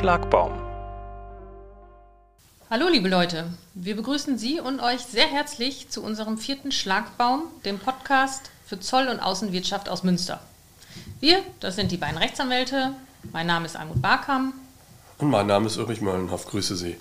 [0.00, 0.52] Schlagbaum.
[2.70, 7.78] Hallo liebe Leute, wir begrüßen Sie und euch sehr herzlich zu unserem vierten Schlagbaum, dem
[7.78, 10.40] Podcast für Zoll- und Außenwirtschaft aus Münster.
[11.20, 12.94] Wir, das sind die beiden Rechtsanwälte,
[13.32, 14.54] mein Name ist Almut Barkam.
[15.18, 16.96] Und mein Name ist Ulrich Möllenhoff, grüße Sie.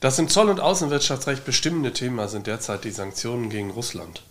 [0.00, 4.22] Das im Zoll- und Außenwirtschaftsrecht bestimmende Thema sind derzeit die Sanktionen gegen Russland.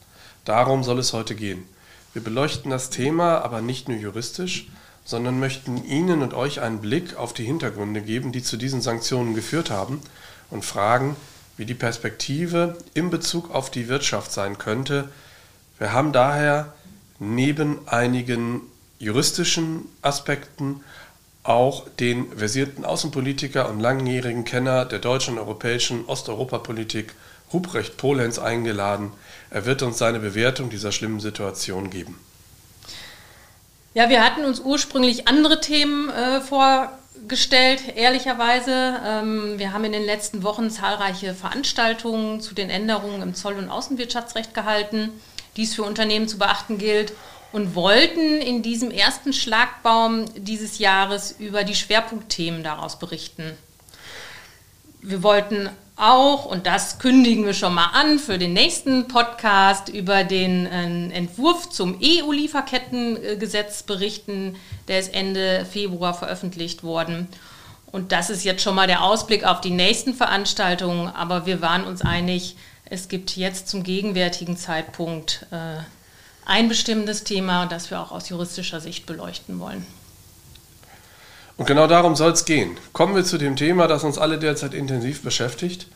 [0.45, 1.67] Darum soll es heute gehen.
[2.13, 4.65] Wir beleuchten das Thema aber nicht nur juristisch,
[5.05, 9.35] sondern möchten Ihnen und euch einen Blick auf die Hintergründe geben, die zu diesen Sanktionen
[9.35, 10.01] geführt haben
[10.49, 11.15] und fragen,
[11.57, 15.09] wie die Perspektive in Bezug auf die Wirtschaft sein könnte.
[15.77, 16.73] Wir haben daher
[17.19, 18.61] neben einigen
[18.99, 20.81] juristischen Aspekten
[21.43, 27.13] auch den versierten Außenpolitiker und langjährigen Kenner der deutschen und europäischen Osteuropapolitik
[27.53, 29.11] Ruprecht Polenz eingeladen.
[29.51, 32.19] Er wird uns seine Bewertung dieser schlimmen Situation geben.
[33.95, 38.99] Ja, wir hatten uns ursprünglich andere Themen äh, vorgestellt, ehrlicherweise.
[39.05, 43.69] Ähm, wir haben in den letzten Wochen zahlreiche Veranstaltungen zu den Änderungen im Zoll- und
[43.69, 45.11] Außenwirtschaftsrecht gehalten,
[45.55, 47.13] die es für Unternehmen zu beachten gilt
[47.53, 53.57] und wollten in diesem ersten Schlagbaum dieses Jahres über die Schwerpunktthemen daraus berichten.
[55.01, 60.23] Wir wollten auch, und das kündigen wir schon mal an, für den nächsten Podcast über
[60.25, 64.57] den äh, Entwurf zum EU-Lieferkettengesetz berichten.
[64.87, 67.29] Der ist Ende Februar veröffentlicht worden.
[67.91, 71.07] Und das ist jetzt schon mal der Ausblick auf die nächsten Veranstaltungen.
[71.07, 75.81] Aber wir waren uns einig, es gibt jetzt zum gegenwärtigen Zeitpunkt äh,
[76.45, 79.87] ein bestimmendes Thema, das wir auch aus juristischer Sicht beleuchten wollen.
[81.57, 82.77] Und genau darum soll es gehen.
[82.91, 85.87] Kommen wir zu dem Thema, das uns alle derzeit intensiv beschäftigt,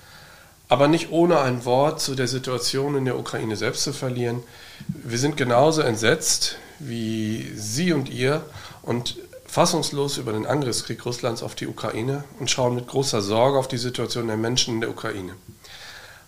[0.70, 4.44] aber nicht ohne ein Wort zu der Situation in der Ukraine selbst zu verlieren.
[4.88, 8.44] Wir sind genauso entsetzt wie Sie und ihr
[8.84, 13.68] und fassungslos über den Angriffskrieg Russlands auf die Ukraine und schauen mit großer Sorge auf
[13.68, 15.34] die Situation der Menschen in der Ukraine.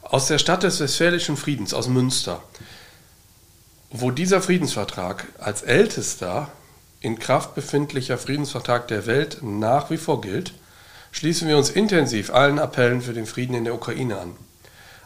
[0.02, 2.44] Aus der Stadt des Westfälischen Friedens, aus Münster,
[3.92, 6.52] wo dieser Friedensvertrag als ältester
[7.02, 10.54] in Kraft befindlicher Friedensvertrag der Welt nach wie vor gilt,
[11.12, 14.36] schließen wir uns intensiv allen Appellen für den Frieden in der Ukraine an.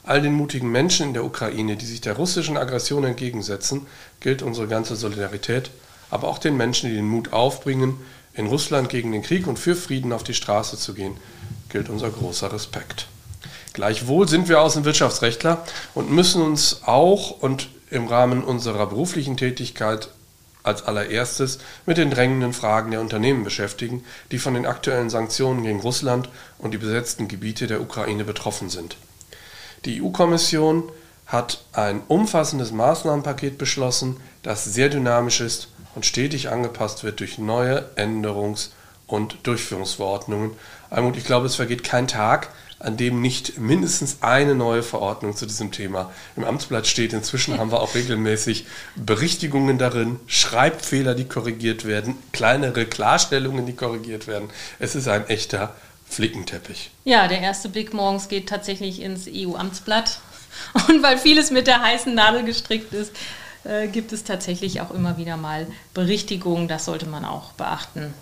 [0.04, 3.88] All den mutigen Menschen in der Ukraine, die sich der russischen Aggression entgegensetzen,
[4.20, 5.72] gilt unsere ganze Solidarität,
[6.12, 7.98] aber auch den Menschen, die den Mut aufbringen,
[8.34, 11.16] in Russland gegen den Krieg und für Frieden auf die Straße zu gehen,
[11.70, 13.08] gilt unser großer Respekt.
[13.74, 15.64] Gleichwohl sind wir Außenwirtschaftsrechtler
[15.94, 20.10] und müssen uns auch und im Rahmen unserer beruflichen Tätigkeit
[20.66, 25.80] als allererstes mit den drängenden Fragen der Unternehmen beschäftigen, die von den aktuellen Sanktionen gegen
[25.80, 28.98] Russland und die besetzten Gebiete der Ukraine betroffen sind.
[29.86, 30.84] Die EU-Kommission
[31.28, 37.90] hat ein umfassendes Maßnahmenpaket beschlossen, das sehr dynamisch ist und stetig angepasst wird durch neue
[37.96, 38.70] Änderungs-
[39.08, 40.52] und Durchführungsverordnungen.
[40.90, 42.50] Almut, ich glaube, es vergeht kein Tag,
[42.80, 47.14] an dem nicht mindestens eine neue Verordnung zu diesem Thema im Amtsblatt steht.
[47.14, 48.66] Inzwischen haben wir auch regelmäßig
[48.96, 54.50] Berichtigungen darin, Schreibfehler, die korrigiert werden, kleinere Klarstellungen, die korrigiert werden.
[54.80, 55.76] Es ist ein echter
[56.08, 56.92] Flickenteppich.
[57.04, 60.20] Ja, der erste Blick morgens geht tatsächlich ins EU-Amtsblatt.
[60.88, 63.12] Und weil vieles mit der heißen Nadel gestrickt ist,
[63.64, 66.68] äh, gibt es tatsächlich auch immer wieder mal Berichtigungen.
[66.68, 68.14] Das sollte man auch beachten.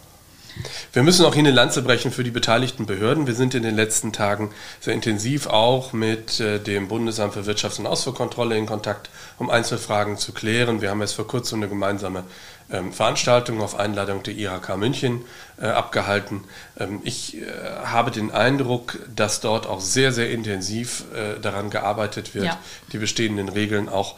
[0.92, 3.28] Wir müssen auch hier eine Lanze brechen für die beteiligten Behörden.
[3.28, 7.80] Wir sind in den letzten Tagen sehr intensiv auch mit äh, dem Bundesamt für Wirtschafts-
[7.80, 9.10] und Ausfuhrkontrolle in Kontakt,
[9.40, 10.82] um Einzelfragen zu klären.
[10.82, 12.24] Wir haben jetzt vor kurzem eine gemeinsame
[12.74, 15.24] ähm, Veranstaltung auf Einladung der IHK München
[15.62, 16.44] äh, abgehalten.
[16.80, 17.46] Ähm, ich äh,
[17.86, 22.60] habe den Eindruck, dass dort auch sehr, sehr intensiv äh, daran gearbeitet wird, ja.
[22.92, 24.16] die bestehenden Regeln auch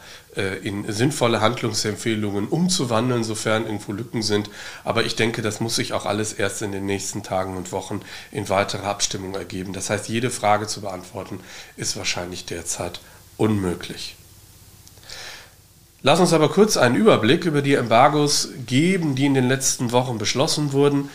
[0.62, 4.50] in sinnvolle Handlungsempfehlungen umzuwandeln, sofern irgendwo Lücken sind.
[4.84, 8.02] Aber ich denke, das muss sich auch alles erst in den nächsten Tagen und Wochen
[8.32, 9.72] in weiterer Abstimmung ergeben.
[9.72, 11.40] Das heißt, jede Frage zu beantworten
[11.78, 13.00] ist wahrscheinlich derzeit
[13.38, 14.16] unmöglich.
[16.02, 20.18] Lass uns aber kurz einen Überblick über die Embargos geben, die in den letzten Wochen
[20.18, 21.10] beschlossen wurden.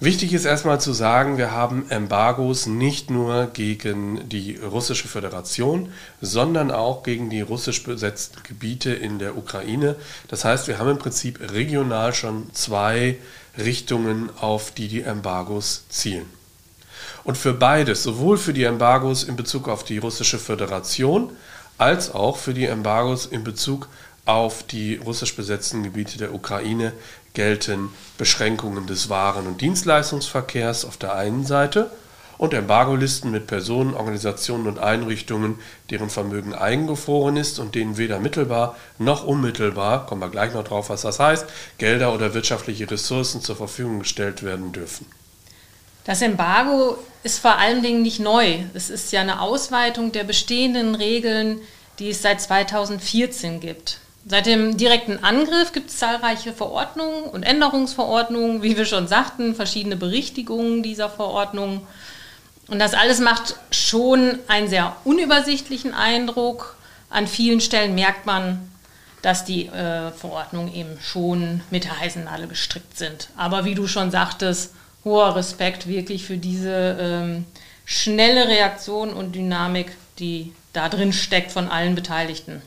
[0.00, 6.72] Wichtig ist erstmal zu sagen, wir haben Embargos nicht nur gegen die russische Föderation, sondern
[6.72, 9.94] auch gegen die russisch besetzten Gebiete in der Ukraine.
[10.26, 13.16] Das heißt, wir haben im Prinzip regional schon zwei
[13.56, 16.26] Richtungen, auf die die Embargos zielen.
[17.22, 21.30] Und für beides, sowohl für die Embargos in Bezug auf die russische Föderation
[21.82, 23.88] als auch für die Embargos in Bezug
[24.24, 26.92] auf die russisch besetzten Gebiete der Ukraine
[27.34, 27.88] gelten
[28.18, 31.90] Beschränkungen des Waren- und Dienstleistungsverkehrs auf der einen Seite
[32.38, 35.58] und Embargolisten mit Personen, Organisationen und Einrichtungen,
[35.90, 40.88] deren Vermögen eingefroren ist und denen weder mittelbar noch unmittelbar, kommen wir gleich noch drauf,
[40.88, 41.46] was das heißt,
[41.78, 45.06] Gelder oder wirtschaftliche Ressourcen zur Verfügung gestellt werden dürfen.
[46.04, 48.60] Das Embargo ist vor allen Dingen nicht neu.
[48.74, 51.60] Es ist ja eine Ausweitung der bestehenden Regeln,
[51.98, 53.98] die es seit 2014 gibt.
[54.24, 59.96] Seit dem direkten Angriff gibt es zahlreiche Verordnungen und Änderungsverordnungen, wie wir schon sagten, verschiedene
[59.96, 61.80] Berichtigungen dieser Verordnungen.
[62.68, 66.76] Und das alles macht schon einen sehr unübersichtlichen Eindruck.
[67.10, 68.70] An vielen Stellen merkt man,
[69.22, 73.28] dass die äh, Verordnungen eben schon mit der heißen Nadel gestrickt sind.
[73.36, 74.72] Aber wie du schon sagtest,
[75.04, 77.44] hoher Respekt wirklich für diese ähm,
[77.84, 82.62] schnelle Reaktion und Dynamik, die da drin steckt von allen Beteiligten.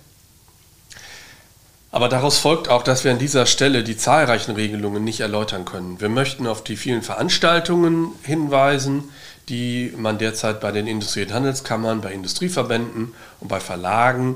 [1.92, 6.02] Aber daraus folgt auch, dass wir an dieser Stelle die zahlreichen Regelungen nicht erläutern können.
[6.02, 9.06] Wir möchten auf die vielen Veranstaltungen hinweisen,
[9.48, 14.36] die man derzeit bei den Industrie- und Handelskammern, bei Industrieverbänden und bei Verlagen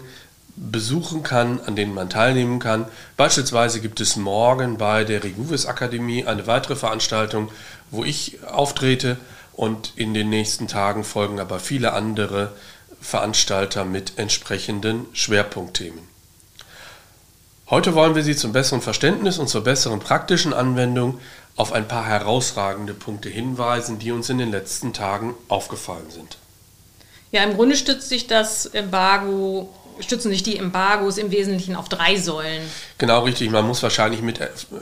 [0.60, 2.86] besuchen kann, an denen man teilnehmen kann.
[3.16, 7.50] Beispielsweise gibt es morgen bei der Reguvis Akademie eine weitere Veranstaltung,
[7.92, 9.18] wo ich auftrete
[9.54, 12.52] und in den nächsten Tagen folgen aber viele andere
[13.02, 16.02] Veranstalter mit entsprechenden Schwerpunktthemen.
[17.70, 21.20] Heute wollen wir Sie zum besseren Verständnis und zur besseren praktischen Anwendung
[21.56, 26.38] auf ein paar herausragende Punkte hinweisen, die uns in den letzten Tagen aufgefallen sind.
[27.32, 29.70] Ja, im Grunde stützt sich das Embargo
[30.02, 32.62] stützen sich die Embargos im Wesentlichen auf drei Säulen.
[32.98, 33.50] Genau richtig.
[33.52, 34.40] Man muss wahrscheinlich mit,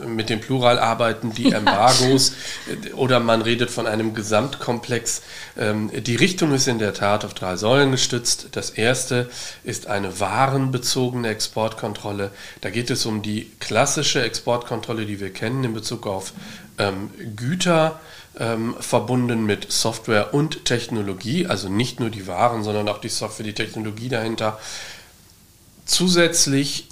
[0.07, 2.33] mit dem Plural arbeiten, die Embargos,
[2.67, 2.93] ja.
[2.93, 5.21] oder man redet von einem Gesamtkomplex.
[5.57, 8.49] Ähm, die Richtung ist in der Tat auf drei Säulen gestützt.
[8.51, 9.29] Das erste
[9.63, 12.31] ist eine warenbezogene Exportkontrolle.
[12.61, 16.33] Da geht es um die klassische Exportkontrolle, die wir kennen in Bezug auf
[16.77, 17.99] ähm, Güter.
[18.39, 23.43] Ähm, verbunden mit Software und Technologie, also nicht nur die Waren, sondern auch die Software,
[23.43, 24.59] die Technologie dahinter.
[25.87, 26.87] Zusätzlich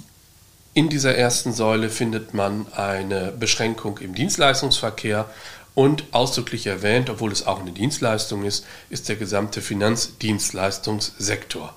[0.72, 5.26] in dieser ersten Säule findet man eine Beschränkung im Dienstleistungsverkehr
[5.74, 11.74] und ausdrücklich erwähnt, obwohl es auch eine Dienstleistung ist, ist der gesamte Finanzdienstleistungssektor.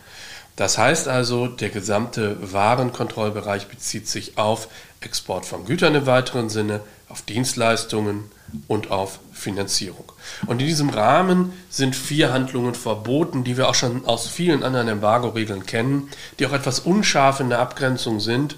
[0.56, 4.70] Das heißt also, der gesamte Warenkontrollbereich bezieht sich auf
[5.02, 6.80] Export von Gütern im weiteren Sinne,
[7.10, 8.32] auf Dienstleistungen
[8.68, 10.12] und auf Finanzierung.
[10.46, 14.88] Und in diesem Rahmen sind vier Handlungen verboten, die wir auch schon aus vielen anderen
[14.88, 18.56] Embargo-Regeln kennen, die auch etwas unscharf in der Abgrenzung sind.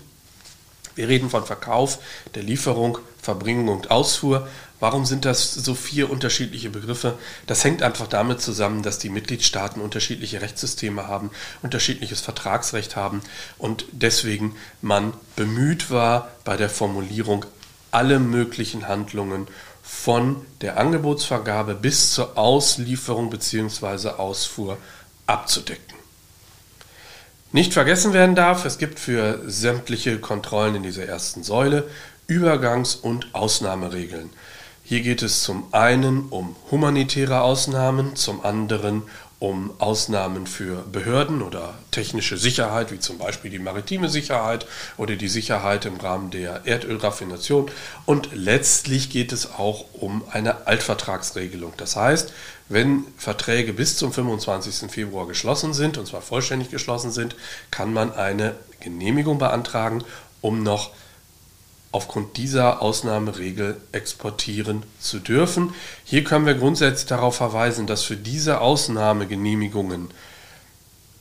[0.95, 1.99] Wir reden von Verkauf,
[2.35, 4.47] der Lieferung, Verbringung und Ausfuhr.
[4.81, 7.17] Warum sind das so vier unterschiedliche Begriffe?
[7.45, 11.29] Das hängt einfach damit zusammen, dass die Mitgliedstaaten unterschiedliche Rechtssysteme haben,
[11.61, 13.21] unterschiedliches Vertragsrecht haben
[13.59, 17.45] und deswegen man bemüht war, bei der Formulierung
[17.91, 19.47] alle möglichen Handlungen
[19.83, 24.09] von der Angebotsvergabe bis zur Auslieferung bzw.
[24.09, 24.77] Ausfuhr
[25.27, 25.95] abzudecken.
[27.51, 31.89] Nicht vergessen werden darf, es gibt für sämtliche Kontrollen in dieser ersten Säule
[32.27, 34.29] Übergangs- und Ausnahmeregeln.
[34.83, 39.03] Hier geht es zum einen um humanitäre Ausnahmen, zum anderen
[39.41, 44.67] um Ausnahmen für Behörden oder technische Sicherheit, wie zum Beispiel die maritime Sicherheit
[44.97, 47.71] oder die Sicherheit im Rahmen der Erdölraffination.
[48.05, 51.73] Und letztlich geht es auch um eine Altvertragsregelung.
[51.77, 52.31] Das heißt,
[52.69, 54.91] wenn Verträge bis zum 25.
[54.91, 57.35] Februar geschlossen sind, und zwar vollständig geschlossen sind,
[57.71, 60.03] kann man eine Genehmigung beantragen,
[60.41, 60.91] um noch
[61.91, 65.73] aufgrund dieser Ausnahmeregel exportieren zu dürfen.
[66.05, 70.09] Hier können wir grundsätzlich darauf verweisen, dass für diese Ausnahmegenehmigungen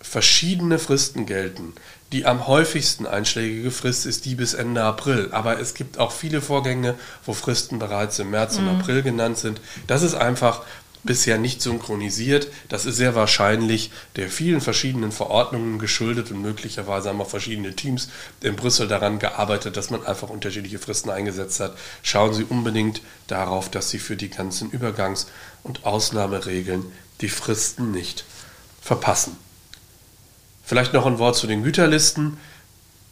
[0.01, 1.75] verschiedene Fristen gelten.
[2.13, 5.29] Die am häufigsten einschlägige Frist ist die bis Ende April.
[5.31, 8.81] Aber es gibt auch viele Vorgänge, wo Fristen bereits im März und mhm.
[8.81, 9.61] April genannt sind.
[9.87, 10.63] Das ist einfach
[11.03, 12.49] bisher nicht synchronisiert.
[12.69, 18.09] Das ist sehr wahrscheinlich der vielen verschiedenen Verordnungen geschuldet und möglicherweise haben auch verschiedene Teams
[18.43, 21.77] in Brüssel daran gearbeitet, dass man einfach unterschiedliche Fristen eingesetzt hat.
[22.03, 25.27] Schauen Sie unbedingt darauf, dass Sie für die ganzen Übergangs-
[25.63, 26.85] und Ausnahmeregeln
[27.21, 28.25] die Fristen nicht
[28.81, 29.37] verpassen.
[30.65, 32.39] Vielleicht noch ein Wort zu den Güterlisten.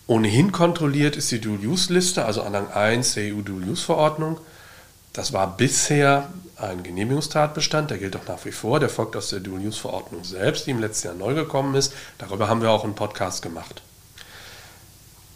[0.06, 4.38] Ohnehin kontrolliert ist die Dual-Use-Liste, also Anhang 1 der EU-Dual-Use-Verordnung.
[5.18, 9.40] Das war bisher ein Genehmigungstatbestand, der gilt auch nach wie vor, der folgt aus der
[9.40, 11.92] Dual-Use-Verordnung selbst, die im letzten Jahr neu gekommen ist.
[12.18, 13.82] Darüber haben wir auch einen Podcast gemacht.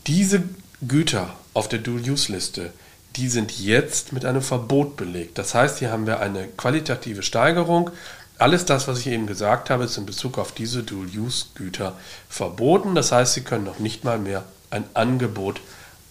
[0.07, 0.45] Diese
[0.87, 2.73] Güter auf der Dual-Use-Liste,
[3.17, 5.37] die sind jetzt mit einem Verbot belegt.
[5.37, 7.91] Das heißt, hier haben wir eine qualitative Steigerung.
[8.39, 11.97] Alles das, was ich eben gesagt habe, ist in Bezug auf diese Dual-Use-Güter
[12.29, 12.95] verboten.
[12.95, 15.61] Das heißt, Sie können noch nicht mal mehr ein Angebot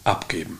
[0.03, 0.59] abgeben.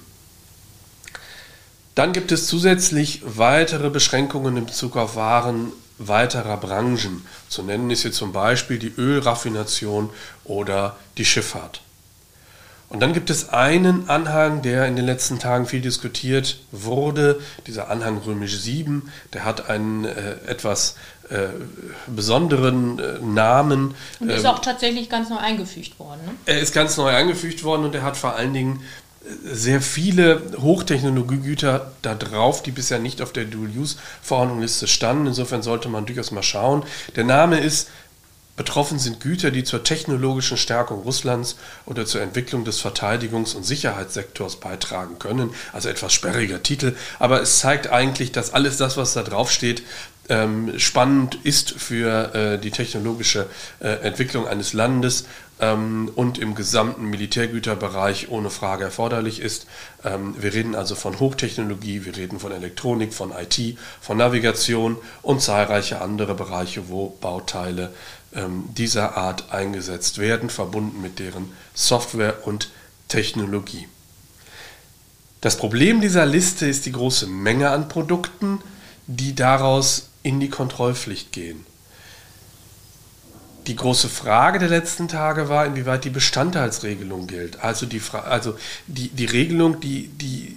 [2.01, 7.23] Dann gibt es zusätzlich weitere Beschränkungen in Bezug auf Waren, weiterer Branchen.
[7.47, 10.09] Zu nennen ist hier zum Beispiel die Ölraffination
[10.43, 11.81] oder die Schifffahrt.
[12.89, 17.91] Und dann gibt es einen Anhang, der in den letzten Tagen viel diskutiert wurde, dieser
[17.91, 20.95] Anhang römisch 7, der hat einen äh, etwas
[21.29, 21.49] äh,
[22.07, 23.93] besonderen äh, Namen.
[24.19, 26.21] Und ist ähm, auch tatsächlich ganz neu eingefügt worden.
[26.25, 26.31] Ne?
[26.47, 28.81] Er ist ganz neu eingefügt worden und er hat vor allen Dingen
[29.43, 35.27] sehr viele Hochtechnologiegüter da drauf, die bisher nicht auf der Dual-Use-Verordnungsliste standen.
[35.27, 36.83] Insofern sollte man durchaus mal schauen.
[37.15, 37.89] Der Name ist
[38.57, 44.57] Betroffen sind Güter, die zur technologischen Stärkung Russlands oder zur Entwicklung des Verteidigungs- und Sicherheitssektors
[44.57, 45.51] beitragen können.
[45.73, 49.83] Also etwas sperriger Titel, aber es zeigt eigentlich, dass alles das, was da drauf steht,
[50.29, 53.47] ähm, spannend ist für äh, die technologische
[53.79, 55.25] äh, Entwicklung eines Landes
[56.15, 59.67] und im gesamten Militärgüterbereich ohne Frage erforderlich ist.
[60.03, 65.41] Ähm, wir reden also von Hochtechnologie, wir reden von Elektronik, von IT, von Navigation und
[65.41, 67.93] zahlreiche andere Bereiche, wo Bauteile
[68.33, 72.71] ähm, dieser Art eingesetzt werden, verbunden mit deren Software und
[73.07, 73.87] Technologie.
[75.41, 78.59] Das Problem dieser Liste ist die große Menge an Produkten,
[79.07, 81.65] die daraus in die Kontrollpflicht gehen.
[83.67, 87.63] Die große Frage der letzten Tage war, inwieweit die Bestandteilsregelung gilt.
[87.63, 88.55] Also die, also
[88.87, 90.55] die, die Regelung, die, die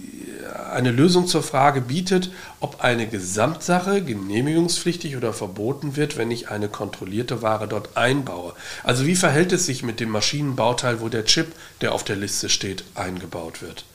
[0.71, 6.69] eine Lösung zur Frage bietet, ob eine Gesamtsache genehmigungspflichtig oder verboten wird, wenn ich eine
[6.69, 8.53] kontrollierte Ware dort einbaue.
[8.83, 12.49] Also wie verhält es sich mit dem Maschinenbauteil, wo der Chip, der auf der Liste
[12.49, 13.85] steht, eingebaut wird?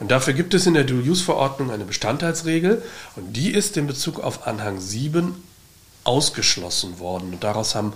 [0.00, 2.82] Und dafür gibt es in der Dual-Use-Verordnung eine Bestandteilsregel
[3.16, 5.40] und die ist in Bezug auf Anhang 7
[6.04, 7.34] ausgeschlossen worden.
[7.34, 7.92] Und daraus haben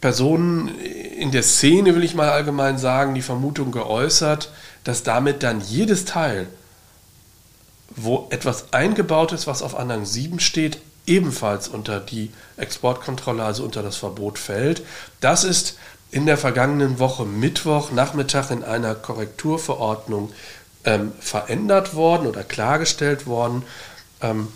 [0.00, 4.50] Personen in der Szene, will ich mal allgemein sagen, die Vermutung geäußert,
[4.84, 6.48] dass damit dann jedes Teil,
[7.94, 13.82] wo etwas eingebaut ist, was auf Anhang 7 steht, ebenfalls unter die Exportkontrolle, also unter
[13.82, 14.82] das Verbot fällt.
[15.20, 15.76] Das ist
[16.10, 20.32] in der vergangenen Woche Mittwoch Nachmittag in einer Korrekturverordnung
[20.84, 23.64] ähm, verändert worden oder klargestellt worden.
[24.22, 24.48] Ähm,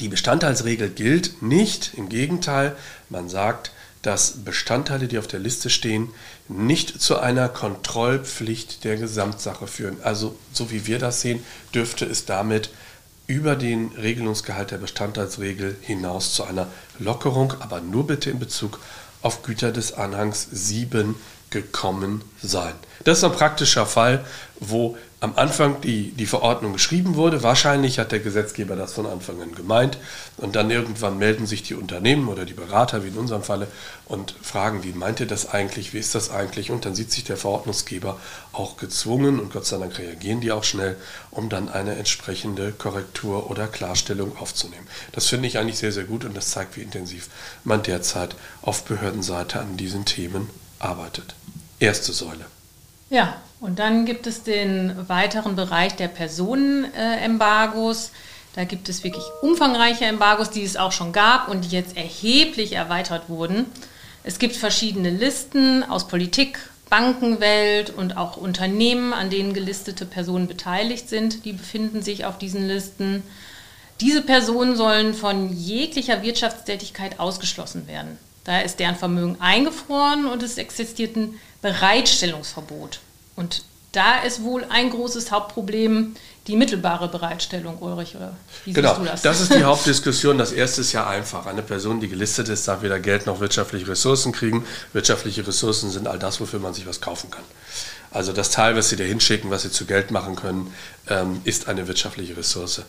[0.00, 2.76] die Bestandteilsregel gilt nicht, im Gegenteil,
[3.08, 3.70] man sagt,
[4.02, 6.08] dass Bestandteile, die auf der Liste stehen,
[6.48, 9.98] nicht zu einer Kontrollpflicht der Gesamtsache führen.
[10.02, 11.42] Also so wie wir das sehen,
[11.74, 12.70] dürfte es damit
[13.26, 18.80] über den Regelungsgehalt der Bestandteilsregel hinaus zu einer Lockerung, aber nur bitte in Bezug
[19.20, 21.14] auf Güter des Anhangs 7
[21.50, 22.74] gekommen sein.
[23.04, 24.24] Das ist ein praktischer Fall,
[24.60, 27.42] wo am Anfang die, die Verordnung geschrieben wurde.
[27.42, 29.98] Wahrscheinlich hat der Gesetzgeber das von Anfang an gemeint.
[30.36, 33.66] Und dann irgendwann melden sich die Unternehmen oder die Berater, wie in unserem Falle,
[34.06, 36.70] und fragen, wie meint ihr das eigentlich, wie ist das eigentlich?
[36.70, 38.20] Und dann sieht sich der Verordnungsgeber
[38.52, 40.96] auch gezwungen, und Gott sei Dank reagieren die auch schnell,
[41.32, 44.86] um dann eine entsprechende Korrektur oder Klarstellung aufzunehmen.
[45.12, 47.28] Das finde ich eigentlich sehr, sehr gut und das zeigt, wie intensiv
[47.64, 50.48] man derzeit auf Behördenseite an diesen Themen
[50.78, 51.34] arbeitet.
[51.80, 52.46] Erste Säule.
[53.10, 58.12] Ja, und dann gibt es den weiteren Bereich der Personenembargos.
[58.54, 62.72] Da gibt es wirklich umfangreiche Embargos, die es auch schon gab und die jetzt erheblich
[62.72, 63.66] erweitert wurden.
[64.24, 71.08] Es gibt verschiedene Listen aus Politik, Bankenwelt und auch Unternehmen, an denen gelistete Personen beteiligt
[71.08, 71.44] sind.
[71.44, 73.22] Die befinden sich auf diesen Listen.
[74.00, 78.18] Diese Personen sollen von jeglicher Wirtschaftstätigkeit ausgeschlossen werden.
[78.44, 83.00] Daher ist deren Vermögen eingefroren und es existiert ein Bereitstellungsverbot.
[83.38, 86.16] Und da ist wohl ein großes Hauptproblem
[86.48, 89.22] die mittelbare Bereitstellung, Ulrich, oder wie genau, siehst du das?
[89.22, 90.38] Das ist die Hauptdiskussion.
[90.38, 91.46] Das erste ist ja einfach.
[91.46, 94.66] Eine Person, die gelistet ist, darf weder Geld noch wirtschaftliche Ressourcen kriegen.
[94.92, 97.44] Wirtschaftliche Ressourcen sind all das, wofür man sich was kaufen kann.
[98.10, 100.74] Also das Teil, was Sie da hinschicken, was Sie zu Geld machen können,
[101.08, 102.82] ähm, ist eine wirtschaftliche Ressource.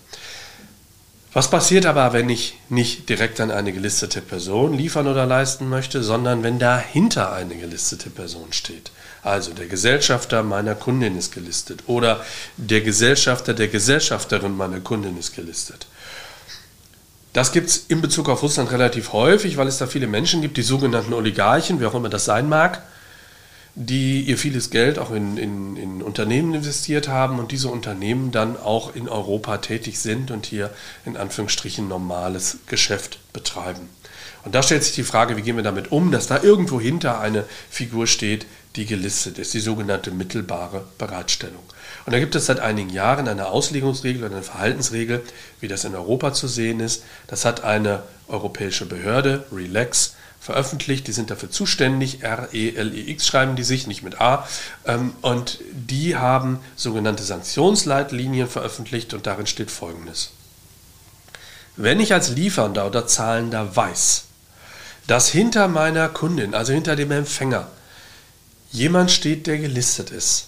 [1.32, 6.01] Was passiert aber, wenn ich nicht direkt an eine gelistete Person liefern oder leisten möchte,
[6.01, 8.89] sondern wenn dahinter eine gelistete Person steht?
[9.21, 12.23] Also der Gesellschafter meiner Kundin ist gelistet oder
[12.57, 15.88] der Gesellschafter der Gesellschafterin meiner Kundin ist gelistet.
[17.33, 20.57] Das gibt es in Bezug auf Russland relativ häufig, weil es da viele Menschen gibt,
[20.57, 22.81] die sogenannten Oligarchen, wie auch immer das sein mag,
[23.75, 28.57] die ihr vieles Geld auch in, in, in, Unternehmen investiert haben und diese Unternehmen dann
[28.57, 30.71] auch in Europa tätig sind und hier
[31.05, 33.89] in Anführungsstrichen normales Geschäft betreiben.
[34.43, 37.19] Und da stellt sich die Frage, wie gehen wir damit um, dass da irgendwo hinter
[37.19, 38.45] eine Figur steht,
[38.75, 41.63] die gelistet ist, die sogenannte mittelbare Bereitstellung.
[42.05, 45.23] Und da gibt es seit einigen Jahren eine Auslegungsregel oder eine Verhaltensregel,
[45.59, 47.03] wie das in Europa zu sehen ist.
[47.27, 51.07] Das hat eine europäische Behörde, RELAX, veröffentlicht.
[51.07, 52.23] Die sind dafür zuständig.
[52.23, 54.47] R-E-L-E-X schreiben die sich, nicht mit A.
[54.85, 60.31] Ähm, und die haben sogenannte Sanktionsleitlinien veröffentlicht und darin steht Folgendes.
[61.75, 64.25] Wenn ich als Liefernder oder Zahlender weiß,
[65.07, 67.67] dass hinter meiner Kundin, also hinter dem Empfänger,
[68.71, 70.47] jemand steht, der gelistet ist,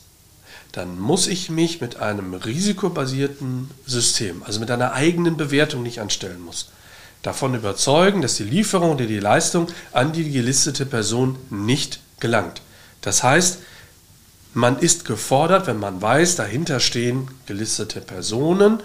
[0.71, 6.41] dann muss ich mich mit einem risikobasierten System, also mit einer eigenen Bewertung nicht anstellen
[6.41, 6.69] muss,
[7.23, 12.61] davon überzeugen, dass die Lieferung oder die Leistung an die gelistete Person nicht gelangt.
[13.01, 13.59] Das heißt,
[14.53, 18.81] man ist gefordert, wenn man weiß, dahinter stehen gelistete Personen,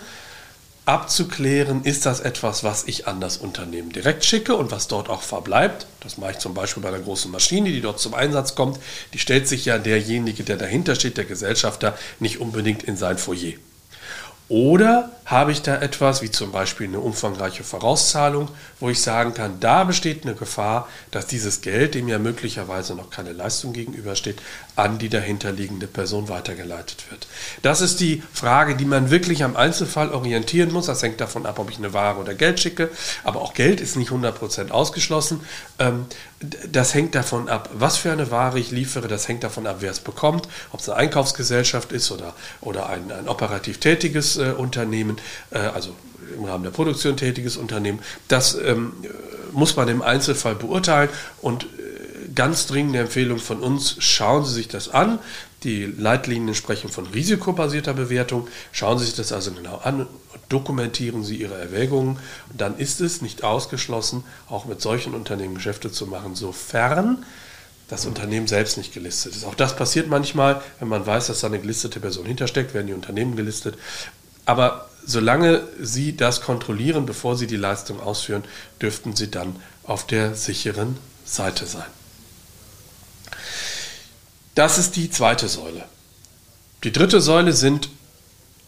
[0.86, 5.22] abzuklären, ist das etwas, was ich an das Unternehmen direkt schicke und was dort auch
[5.22, 5.86] verbleibt.
[6.00, 8.78] Das mache ich zum Beispiel bei einer großen Maschine, die dort zum Einsatz kommt.
[9.12, 13.54] Die stellt sich ja derjenige, der dahinter steht, der Gesellschafter, nicht unbedingt in sein Foyer.
[14.48, 19.58] Oder habe ich da etwas wie zum Beispiel eine umfangreiche Vorauszahlung, wo ich sagen kann,
[19.58, 24.40] da besteht eine Gefahr, dass dieses Geld, dem ja möglicherweise noch keine Leistung gegenübersteht,
[24.76, 27.26] an die dahinterliegende Person weitergeleitet wird.
[27.62, 30.86] Das ist die Frage, die man wirklich am Einzelfall orientieren muss.
[30.86, 32.90] Das hängt davon ab, ob ich eine Ware oder Geld schicke.
[33.24, 35.40] Aber auch Geld ist nicht 100% ausgeschlossen.
[35.78, 36.06] Ähm,
[36.70, 39.08] das hängt davon ab, was für eine Ware ich liefere.
[39.08, 43.10] Das hängt davon ab, wer es bekommt, ob es eine Einkaufsgesellschaft ist oder, oder ein,
[43.10, 45.16] ein operativ tätiges äh, Unternehmen,
[45.50, 45.94] äh, also
[46.36, 48.00] im Rahmen der Produktion tätiges Unternehmen.
[48.28, 48.92] Das ähm,
[49.52, 51.08] muss man im Einzelfall beurteilen
[51.40, 51.66] und äh,
[52.36, 55.18] ganz dringende Empfehlung von uns, schauen Sie sich das an.
[55.64, 58.46] Die Leitlinien sprechen von risikobasierter Bewertung.
[58.70, 60.06] Schauen Sie sich das also genau an,
[60.48, 62.18] dokumentieren Sie Ihre Erwägungen.
[62.56, 67.24] Dann ist es nicht ausgeschlossen, auch mit solchen Unternehmen Geschäfte zu machen, sofern
[67.88, 69.44] das Unternehmen selbst nicht gelistet ist.
[69.44, 72.92] Auch das passiert manchmal, wenn man weiß, dass da eine gelistete Person hintersteckt, werden die
[72.92, 73.76] Unternehmen gelistet.
[74.44, 78.44] Aber solange Sie das kontrollieren, bevor Sie die Leistung ausführen,
[78.82, 81.95] dürften Sie dann auf der sicheren Seite sein.
[84.56, 85.84] Das ist die zweite Säule.
[86.82, 87.90] Die dritte Säule sind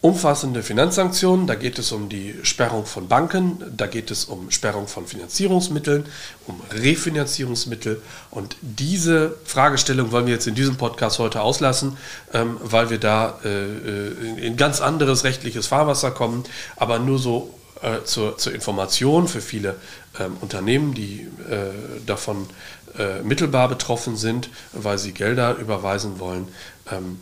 [0.02, 1.46] umfassende Finanzsanktionen.
[1.46, 6.04] Da geht es um die Sperrung von Banken, da geht es um Sperrung von Finanzierungsmitteln,
[6.46, 8.02] um Refinanzierungsmittel.
[8.30, 11.96] Und diese Fragestellung wollen wir jetzt in diesem Podcast heute auslassen,
[12.34, 16.44] ähm, weil wir da äh, in ganz anderes rechtliches Fahrwasser kommen.
[16.76, 19.76] Aber nur so äh, zur, zur, Information für viele
[20.20, 21.70] ähm, Unternehmen, die äh,
[22.04, 22.46] davon
[22.98, 26.48] äh, mittelbar betroffen sind, weil sie Gelder überweisen wollen.
[26.90, 27.20] Ähm,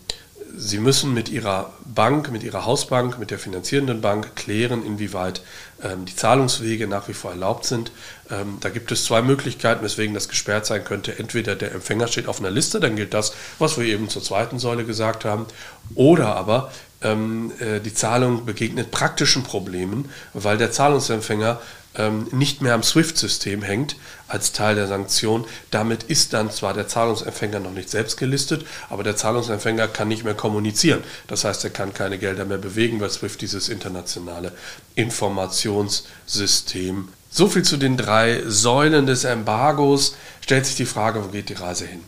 [0.57, 5.43] sie müssen mit ihrer Bank, mit ihrer Hausbank, mit der finanzierenden Bank klären, inwieweit
[5.83, 7.93] ähm, die Zahlungswege nach wie vor erlaubt sind.
[8.31, 11.19] Ähm, da gibt es zwei Möglichkeiten, weswegen das gesperrt sein könnte.
[11.19, 14.59] Entweder der Empfänger steht auf einer Liste, dann gilt das, was wir eben zur zweiten
[14.59, 15.47] Säule gesagt haben,
[15.95, 21.61] oder aber ähm, äh, die Zahlung begegnet praktischen Problemen, weil der Zahlungsempfänger
[21.97, 23.97] ähm, nicht mehr am SWIFT-System hängt
[24.29, 25.47] als Teil der Sanktion.
[25.71, 30.25] Damit ist dann zwar der Zahlungsempfänger noch nicht selbst gelistet, aber der Zahlungsempfänger kann nicht
[30.25, 31.03] mehr kommunizieren.
[31.27, 34.53] Das heißt, er kann keine Gelder mehr bewegen, weil SWIFT dieses internationale
[34.95, 37.09] Informationssystem.
[37.31, 40.17] So viel zu den drei Säulen des Embargos.
[40.41, 42.01] Stellt sich die Frage, wo geht die Reise hin?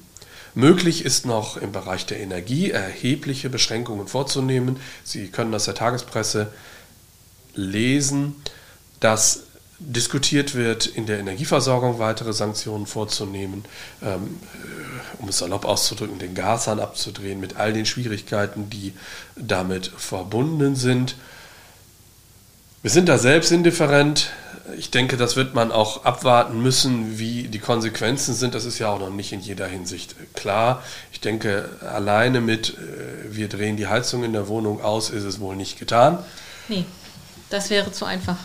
[0.54, 4.78] Möglich ist noch im Bereich der Energie erhebliche Beschränkungen vorzunehmen.
[5.04, 6.48] Sie können aus der Tagespresse
[7.54, 8.34] lesen,
[9.00, 9.44] dass
[9.78, 13.64] diskutiert wird, in der Energieversorgung weitere Sanktionen vorzunehmen,
[14.02, 18.92] ähm, äh, um es salopp auszudrücken, den Gashahn abzudrehen, mit all den Schwierigkeiten, die
[19.36, 21.14] damit verbunden sind.
[22.82, 24.30] Wir sind da selbst indifferent.
[24.76, 28.54] Ich denke, das wird man auch abwarten müssen, wie die Konsequenzen sind.
[28.54, 30.82] Das ist ja auch noch nicht in jeder Hinsicht klar.
[31.12, 35.38] Ich denke, alleine mit, äh, wir drehen die Heizung in der Wohnung aus, ist es
[35.38, 36.18] wohl nicht getan.
[36.66, 36.84] Nee,
[37.48, 38.38] das wäre zu einfach.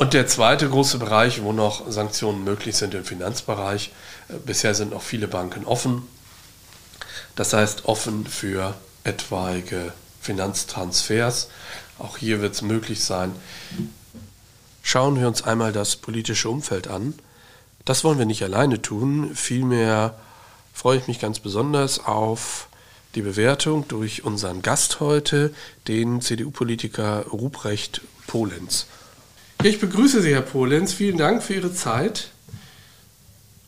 [0.00, 3.92] Und der zweite große Bereich, wo noch Sanktionen möglich sind, im Finanzbereich.
[4.30, 6.08] Äh, bisher sind noch viele Banken offen.
[7.36, 11.50] Das heißt offen für etwaige Finanztransfers.
[11.98, 13.34] Auch hier wird es möglich sein.
[14.82, 17.12] Schauen wir uns einmal das politische Umfeld an.
[17.84, 19.34] Das wollen wir nicht alleine tun.
[19.34, 20.18] Vielmehr
[20.72, 22.68] freue ich mich ganz besonders auf
[23.16, 25.52] die Bewertung durch unseren Gast heute,
[25.88, 28.86] den CDU-Politiker Ruprecht Polenz.
[29.62, 30.94] Ich begrüße Sie, Herr Polenz.
[30.94, 32.30] Vielen Dank für Ihre Zeit.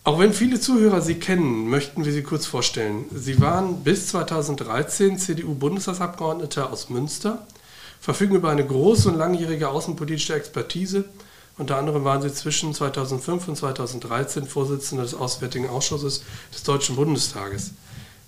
[0.04, 3.04] Auch wenn viele Zuhörer Sie kennen, möchten wir Sie kurz vorstellen.
[3.14, 7.46] Sie waren bis 2013 CDU-Bundestagsabgeordneter aus Münster,
[8.00, 11.04] verfügen über eine große und langjährige außenpolitische Expertise.
[11.58, 16.22] Unter anderem waren Sie zwischen 2005 und 2013 Vorsitzender des Auswärtigen Ausschusses
[16.54, 17.72] des Deutschen Bundestages.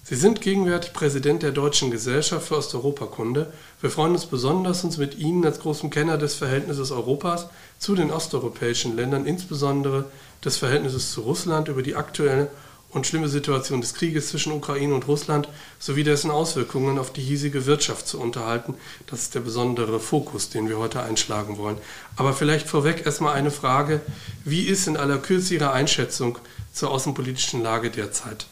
[0.07, 3.51] Sie sind gegenwärtig Präsident der Deutschen Gesellschaft für Osteuropakunde.
[3.81, 7.47] Wir freuen uns besonders, uns mit Ihnen als großem Kenner des Verhältnisses Europas
[7.79, 10.05] zu den osteuropäischen Ländern, insbesondere
[10.45, 12.51] des Verhältnisses zu Russland, über die aktuelle
[12.91, 17.65] und schlimme Situation des Krieges zwischen Ukraine und Russland sowie dessen Auswirkungen auf die hiesige
[17.65, 18.75] Wirtschaft zu unterhalten.
[19.07, 21.79] Das ist der besondere Fokus, den wir heute einschlagen wollen.
[22.17, 24.03] Aber vielleicht vorweg erstmal eine Frage.
[24.45, 26.37] Wie ist in aller Kürze Ihre Einschätzung
[26.75, 28.45] zur außenpolitischen Lage derzeit?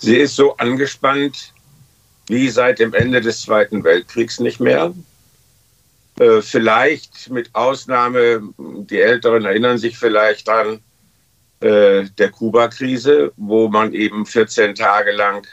[0.00, 1.52] Sie ist so angespannt
[2.28, 4.94] wie seit dem Ende des Zweiten Weltkriegs nicht mehr.
[6.18, 10.80] Äh, vielleicht mit Ausnahme, die Älteren erinnern sich vielleicht an
[11.60, 15.46] äh, der Kuba-Krise, wo man eben 14 Tage lang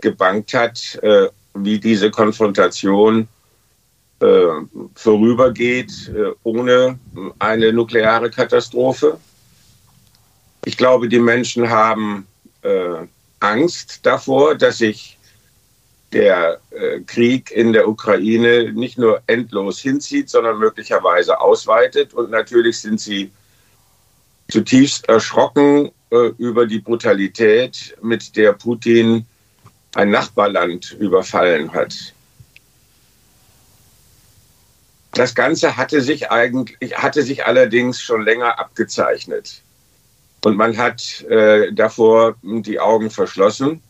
[0.00, 3.28] gebankt hat, äh, wie diese Konfrontation
[4.94, 6.10] vorübergeht
[6.42, 6.98] ohne
[7.38, 9.20] eine nukleare Katastrophe.
[10.64, 12.26] Ich glaube, die Menschen haben
[13.40, 15.18] Angst davor, dass sich
[16.12, 22.14] der äh, Krieg in der Ukraine nicht nur endlos hinzieht, sondern möglicherweise ausweitet.
[22.14, 23.30] Und natürlich sind sie
[24.48, 29.26] zutiefst erschrocken äh, über die Brutalität, mit der Putin
[29.94, 32.14] ein Nachbarland überfallen hat.
[35.12, 39.62] Das Ganze hatte sich eigentlich, hatte sich allerdings schon länger abgezeichnet.
[40.46, 43.82] Und man hat äh, davor die Augen verschlossen.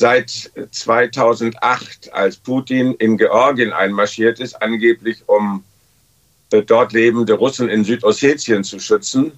[0.00, 5.62] Seit 2008, als Putin in Georgien einmarschiert ist, angeblich um
[6.50, 9.30] äh, dort lebende Russen in Südossetien zu schützen,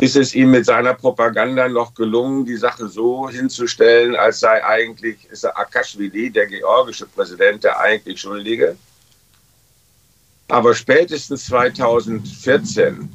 [0.00, 5.26] ist es ihm mit seiner Propaganda noch gelungen, die Sache so hinzustellen, als sei eigentlich
[5.30, 8.76] ist Akashvili, der georgische Präsident, der eigentlich Schuldige.
[10.48, 13.08] Aber spätestens 2014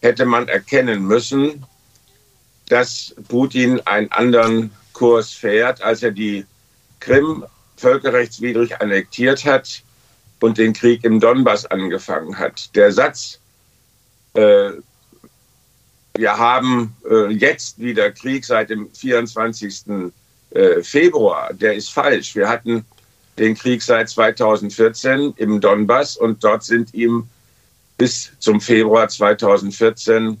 [0.00, 1.64] hätte man erkennen müssen,
[2.68, 6.44] dass Putin einen anderen Kurs fährt, als er die
[7.00, 7.44] Krim
[7.76, 9.82] völkerrechtswidrig annektiert hat
[10.40, 12.74] und den Krieg im Donbass angefangen hat.
[12.74, 13.40] Der Satz,
[14.34, 14.70] äh,
[16.16, 20.10] wir haben äh, jetzt wieder Krieg seit dem 24.
[20.50, 22.34] Äh, Februar, der ist falsch.
[22.34, 22.84] Wir hatten
[23.38, 27.28] den Krieg seit 2014 im Donbass und dort sind ihm
[27.98, 30.40] bis zum Februar 2014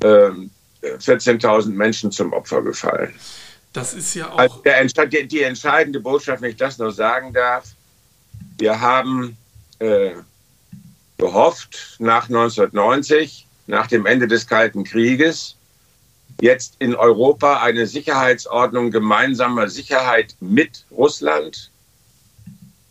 [0.00, 3.14] 14.000 Menschen zum Opfer gefallen.
[3.72, 4.38] Das ist ja auch.
[4.38, 7.64] Also der, die entscheidende Botschaft, wenn ich das noch sagen darf,
[8.58, 9.36] wir haben
[9.78, 10.12] äh,
[11.18, 15.56] gehofft, nach 1990, nach dem Ende des Kalten Krieges,
[16.40, 21.70] jetzt in Europa eine Sicherheitsordnung gemeinsamer Sicherheit mit Russland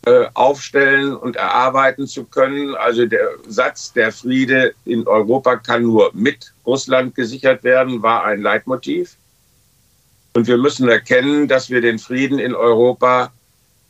[0.06, 2.74] äh, aufstellen und erarbeiten zu können.
[2.74, 8.42] Also der Satz, der Friede in Europa kann nur mit Russland gesichert werden, war ein
[8.42, 9.16] Leitmotiv.
[10.34, 13.32] Und wir müssen erkennen, dass wir den Frieden in Europa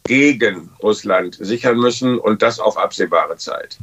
[0.05, 3.79] gegen Russland sichern müssen und das auf absehbare Zeit.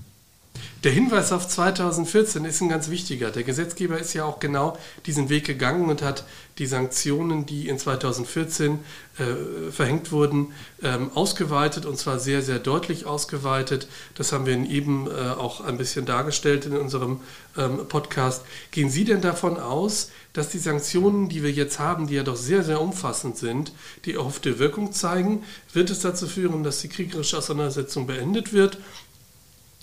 [0.84, 3.30] Der Hinweis auf 2014 ist ein ganz wichtiger.
[3.30, 6.24] Der Gesetzgeber ist ja auch genau diesen Weg gegangen und hat
[6.58, 8.80] die Sanktionen, die in 2014
[9.18, 13.88] äh, verhängt wurden, ähm, ausgeweitet und zwar sehr, sehr deutlich ausgeweitet.
[14.16, 17.22] Das haben wir eben äh, auch ein bisschen dargestellt in unserem
[17.58, 18.44] ähm, Podcast.
[18.72, 22.36] Gehen Sie denn davon aus, dass die Sanktionen, die wir jetzt haben, die ja doch
[22.36, 23.74] sehr, sehr umfassend sind,
[24.06, 25.44] die erhoffte Wirkung zeigen?
[25.74, 28.78] Wird es dazu führen, dass die kriegerische Auseinandersetzung beendet wird?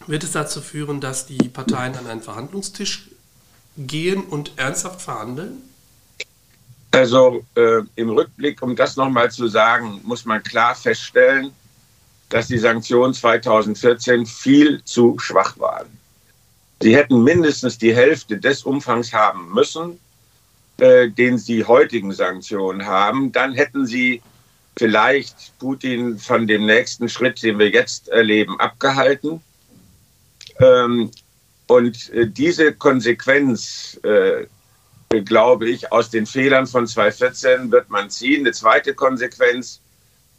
[0.07, 3.11] wird es dazu führen, dass die Parteien an einen Verhandlungstisch
[3.77, 5.63] gehen und ernsthaft verhandeln?
[6.99, 11.53] Also äh, im Rückblick, um das nochmal zu sagen, muss man klar feststellen,
[12.29, 15.87] dass die Sanktionen 2014 viel zu schwach waren.
[16.83, 20.01] Sie hätten mindestens die Hälfte des Umfangs haben müssen,
[20.79, 23.31] äh, den die heutigen Sanktionen haben.
[23.31, 24.21] Dann hätten sie
[24.77, 29.41] vielleicht Putin von dem nächsten Schritt, den wir jetzt erleben, abgehalten.
[30.59, 31.13] Ähm,
[31.69, 34.47] und äh, diese Konsequenz, äh,
[35.11, 38.41] glaube ich, aus den Fehlern von 2014 wird man ziehen.
[38.41, 39.81] Eine zweite Konsequenz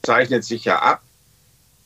[0.03, 1.01] zeichnet sich ja ab.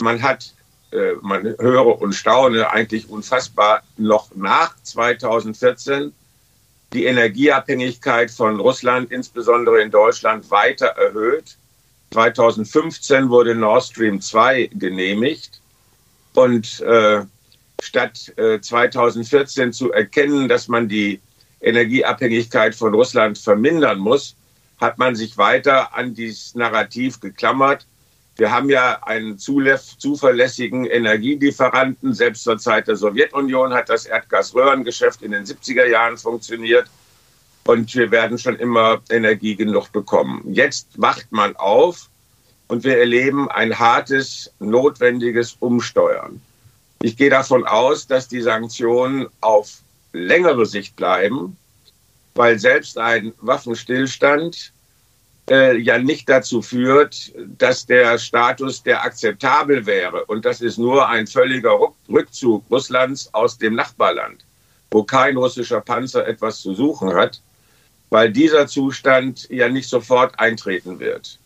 [0.01, 0.53] Man hat,
[0.91, 6.13] äh, man höre und staune, eigentlich unfassbar noch nach 2014
[6.91, 11.57] die Energieabhängigkeit von Russland, insbesondere in Deutschland, weiter erhöht.
[12.11, 15.59] 2015 wurde Nord Stream 2 genehmigt.
[16.35, 17.21] Und äh,
[17.81, 21.19] statt äh, 2014 zu erkennen, dass man die
[21.63, 24.35] Energieabhängigkeit von Russland vermindern muss,
[24.79, 27.85] hat man sich weiter an dieses Narrativ geklammert.
[28.35, 32.13] Wir haben ja einen zuverlässigen Energielieferanten.
[32.13, 36.87] Selbst zur Zeit der Sowjetunion hat das Erdgasröhrengeschäft in den 70er Jahren funktioniert.
[37.65, 40.41] Und wir werden schon immer Energie genug bekommen.
[40.51, 42.09] Jetzt wacht man auf
[42.67, 46.41] und wir erleben ein hartes, notwendiges Umsteuern.
[47.01, 51.57] Ich gehe davon aus, dass die Sanktionen auf längere Sicht bleiben.
[52.35, 54.71] weil selbst ein Waffenstillstand
[55.49, 60.25] äh, ja nicht dazu führt, dass der Status der akzeptabel wäre.
[60.25, 61.77] Und das ist nur ein völliger
[62.09, 64.45] Rückzug Russlands aus dem Nachbarland,
[64.91, 67.41] wo kein russischer Panzer etwas zu suchen hat,
[68.09, 71.39] weil dieser Zustand ja nicht sofort eintreten wird.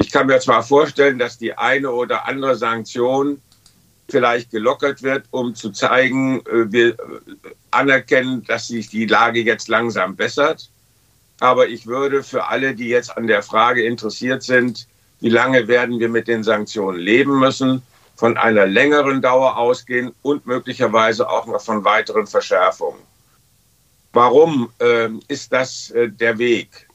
[0.00, 3.40] Ich kann mir zwar vorstellen, dass die eine oder andere Sanktion
[4.08, 6.96] vielleicht gelockert wird, um zu zeigen, äh, wir
[7.70, 10.68] anerkennen, dass sich die Lage jetzt langsam bessert.
[11.40, 14.86] Aber ich würde für alle, die jetzt an der Frage interessiert sind,
[15.20, 17.82] wie lange werden wir mit den Sanktionen leben müssen,
[18.16, 23.00] von einer längeren Dauer ausgehen und möglicherweise auch noch von weiteren Verschärfungen.
[24.12, 26.88] Warum äh, ist das äh, der Weg?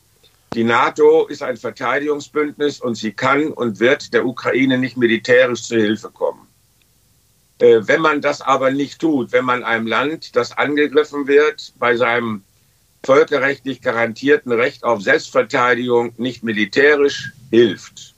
[0.53, 5.75] Die NATO ist ein Verteidigungsbündnis und sie kann und wird der Ukraine nicht militärisch zu
[5.75, 6.46] Hilfe kommen.
[7.59, 11.95] Äh, wenn man das aber nicht tut, wenn man einem Land, das angegriffen wird, bei
[11.95, 12.43] seinem
[13.03, 18.13] völkerrechtlich garantierten Recht auf Selbstverteidigung nicht militärisch hilft,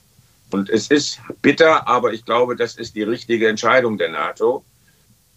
[0.51, 4.63] und es ist bitter, aber ich glaube, das ist die richtige Entscheidung der NATO,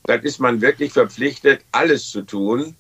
[0.04, 2.74] dann ist man wirklich verpflichtet, alles zu tun,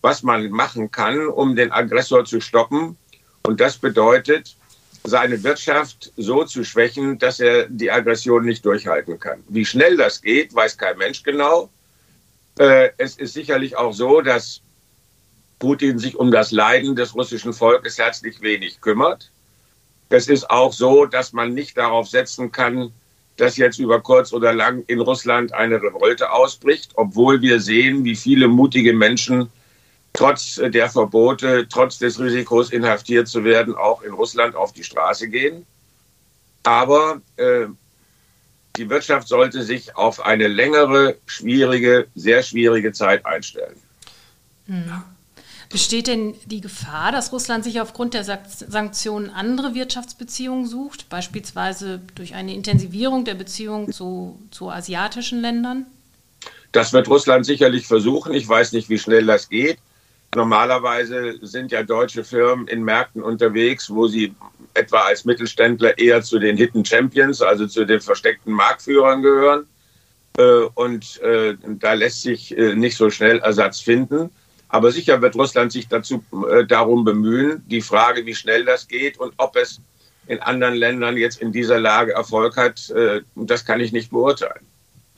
[0.00, 2.96] was man machen kann, um den Aggressor zu stoppen.
[3.42, 4.56] Und das bedeutet,
[5.04, 9.42] seine Wirtschaft so zu schwächen, dass er die Aggression nicht durchhalten kann.
[9.48, 11.70] Wie schnell das geht, weiß kein Mensch genau.
[12.58, 14.60] Äh, es ist sicherlich auch so, dass
[15.58, 19.30] Putin sich um das Leiden des russischen Volkes herzlich wenig kümmert.
[20.08, 22.92] Es ist auch so, dass man nicht darauf setzen kann,
[23.36, 28.14] dass jetzt über kurz oder lang in Russland eine Revolte ausbricht, obwohl wir sehen, wie
[28.14, 29.50] viele mutige Menschen
[30.12, 35.28] trotz der Verbote, trotz des Risikos inhaftiert zu werden, auch in Russland auf die Straße
[35.28, 35.66] gehen.
[36.62, 37.66] Aber äh,
[38.76, 43.76] die Wirtschaft sollte sich auf eine längere, schwierige, sehr schwierige Zeit einstellen.
[44.66, 45.02] Hm.
[45.68, 52.34] Besteht denn die Gefahr, dass Russland sich aufgrund der Sanktionen andere Wirtschaftsbeziehungen sucht, beispielsweise durch
[52.34, 55.86] eine Intensivierung der Beziehungen zu, zu asiatischen Ländern?
[56.72, 58.34] Das wird Russland sicherlich versuchen.
[58.34, 59.78] Ich weiß nicht, wie schnell das geht.
[60.34, 64.34] Normalerweise sind ja deutsche Firmen in Märkten unterwegs, wo sie
[64.72, 69.66] etwa als Mittelständler eher zu den Hidden Champions, also zu den versteckten Marktführern gehören.
[70.38, 74.30] Äh, und äh, da lässt sich äh, nicht so schnell Ersatz finden.
[74.70, 76.24] Aber sicher wird Russland sich dazu
[76.66, 77.62] darum bemühen.
[77.66, 79.82] Die Frage, wie schnell das geht und ob es
[80.28, 82.90] in anderen Ländern jetzt in dieser Lage Erfolg hat,
[83.34, 84.66] das kann ich nicht beurteilen.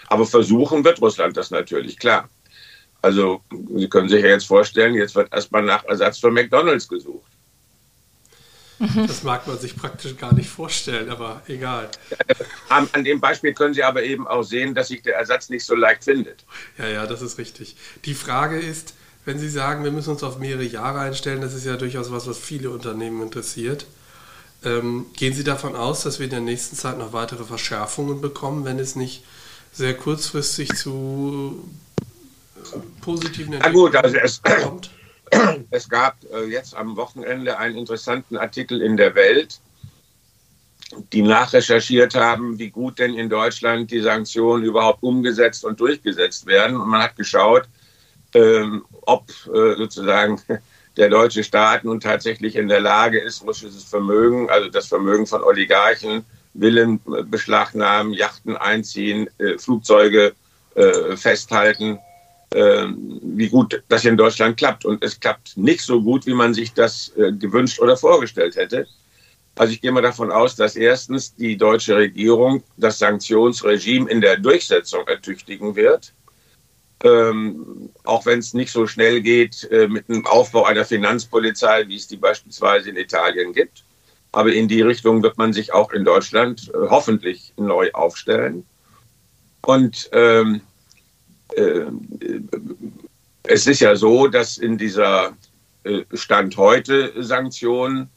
[0.08, 2.28] Aber versuchen wird Russland das natürlich, klar.
[3.04, 3.42] Also
[3.76, 7.30] Sie können sich ja jetzt vorstellen, jetzt wird erstmal nach Ersatz für McDonald's gesucht.
[9.06, 11.90] Das mag man sich praktisch gar nicht vorstellen, aber egal.
[12.70, 15.64] An, an, dem Beispiel können Sie aber eben auch sehen, dass sich der Ersatz nicht
[15.64, 16.44] so leicht findet.
[16.78, 17.76] Ja, ja, das ist richtig.
[18.06, 18.94] Die Frage ist,
[19.26, 22.26] wenn Sie sagen, wir müssen uns auf mehrere Jahre einstellen, das ist ja durchaus was,
[22.26, 23.86] was viele Unternehmen interessiert.
[24.64, 28.64] Ähm, gehen Sie davon aus, dass wir in der nächsten Zeit noch weitere Verschärfungen bekommen,
[28.64, 29.24] wenn es nicht
[29.72, 31.62] sehr kurzfristig zu
[33.00, 34.90] positiven Entwicklungen ja, gut, also es, kommt?
[35.70, 39.60] Es gab äh, jetzt am Wochenende einen interessanten Artikel in der Welt,
[41.12, 46.76] die nachrecherchiert haben, wie gut denn in Deutschland die Sanktionen überhaupt umgesetzt und durchgesetzt werden.
[46.76, 47.64] Und man hat geschaut,
[48.34, 50.40] ähm, ob äh, sozusagen
[50.96, 55.42] der deutsche Staat nun tatsächlich in der Lage ist, russisches Vermögen, also das Vermögen von
[55.42, 56.24] Oligarchen,
[56.56, 60.34] Villen äh, beschlagnahmen, Yachten einziehen, äh, Flugzeuge
[60.76, 61.98] äh, festhalten
[62.50, 64.84] wie gut das in Deutschland klappt.
[64.84, 68.86] Und es klappt nicht so gut, wie man sich das äh, gewünscht oder vorgestellt hätte.
[69.56, 74.36] Also ich gehe mal davon aus, dass erstens die deutsche Regierung das Sanktionsregime in der
[74.36, 76.12] Durchsetzung ertüchtigen wird.
[77.04, 81.96] Ähm, auch wenn es nicht so schnell geht äh, mit dem Aufbau einer Finanzpolizei, wie
[81.96, 83.84] es die beispielsweise in Italien gibt.
[84.32, 88.64] Aber in die Richtung wird man sich auch in Deutschland äh, hoffentlich neu aufstellen.
[89.60, 90.60] Und ähm, äh,
[93.44, 95.36] es ist ja so, dass in dieser
[95.84, 98.08] äh, Stand heute Sanktion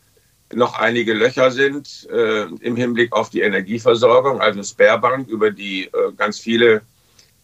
[0.53, 6.13] noch einige Löcher sind äh, im Hinblick auf die Energieversorgung, also Sperrbank, über die äh,
[6.15, 6.81] ganz viele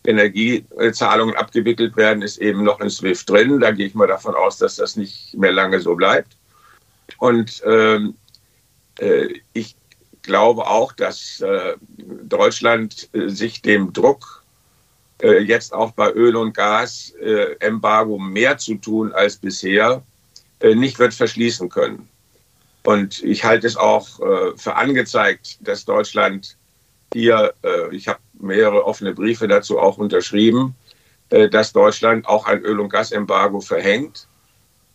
[0.06, 3.60] Energiezahlungen abgewickelt werden, ist eben noch in SWIFT drin.
[3.60, 6.38] Da gehe ich mal davon aus, dass das nicht mehr lange so bleibt.
[7.18, 8.16] Und ähm,
[9.00, 9.76] äh, ich
[10.22, 14.43] glaube auch, dass äh, Deutschland sich dem Druck
[15.22, 17.56] äh, jetzt auch bei Öl und Gas äh,
[18.18, 20.04] mehr zu tun als bisher
[20.64, 22.08] äh, nicht wird verschließen können.
[22.84, 26.58] Und ich halte es auch äh, für angezeigt, dass Deutschland
[27.14, 30.76] hier, äh, ich habe mehrere offene Briefe dazu auch unterschrieben,
[31.30, 34.28] dass Deutschland auch ein Öl- und Gasembargo verhängt.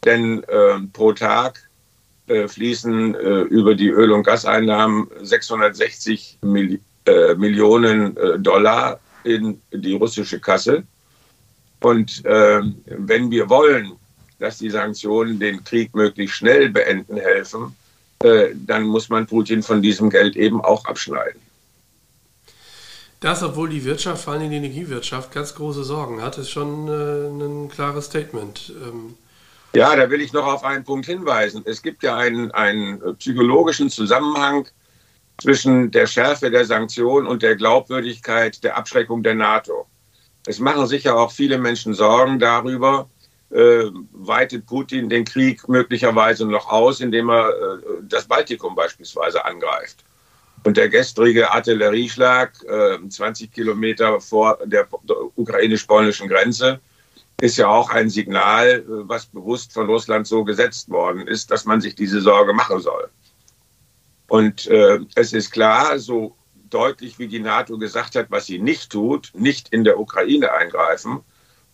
[0.05, 1.69] denn äh, pro Tag
[2.27, 10.85] fließen über die Öl- und Gaseinnahmen 660 Mil äh, Millionen Dollar in die russische Kasse.
[11.81, 13.93] Und ähm, wenn wir wollen,
[14.39, 17.77] dass die Sanktionen den Krieg möglichst schnell beenden helfen,
[18.23, 21.41] äh, dann muss man Putin von diesem Geld eben auch abschneiden.
[23.21, 27.45] Das, obwohl die Wirtschaft, vor allem die Energiewirtschaft, ganz große Sorgen hat, ist schon äh,
[27.45, 28.73] ein klares Statement.
[28.83, 29.15] Ähm
[29.75, 31.63] ja, da will ich noch auf einen Punkt hinweisen.
[31.65, 34.69] Es gibt ja einen, einen psychologischen Zusammenhang
[35.41, 39.87] zwischen der Schärfe der Sanktionen und der Glaubwürdigkeit der Abschreckung der NATO.
[40.47, 43.09] Es machen sicher auch viele Menschen Sorgen darüber,
[43.51, 47.53] äh, weitet Putin den Krieg möglicherweise noch aus, indem er äh,
[48.03, 50.05] das Baltikum beispielsweise angreift.
[50.65, 54.89] Und der gestrige Artillerieschlag, äh, 20 Kilometer vor der,
[55.37, 56.81] ukrainisch-polnischen Grenze,
[57.41, 61.65] ist ja auch ein Signal, äh, was bewusst von Russland so gesetzt worden ist, dass
[61.65, 63.09] man sich diese Sorge machen soll.
[64.29, 66.37] Und äh, es ist klar, so
[66.71, 71.21] deutlich wie die NATO gesagt hat, was sie nicht tut, nicht in der Ukraine eingreifen,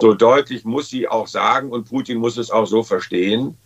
[0.00, 3.56] so deutlich muss sie auch sagen, und Putin muss es auch so verstehen,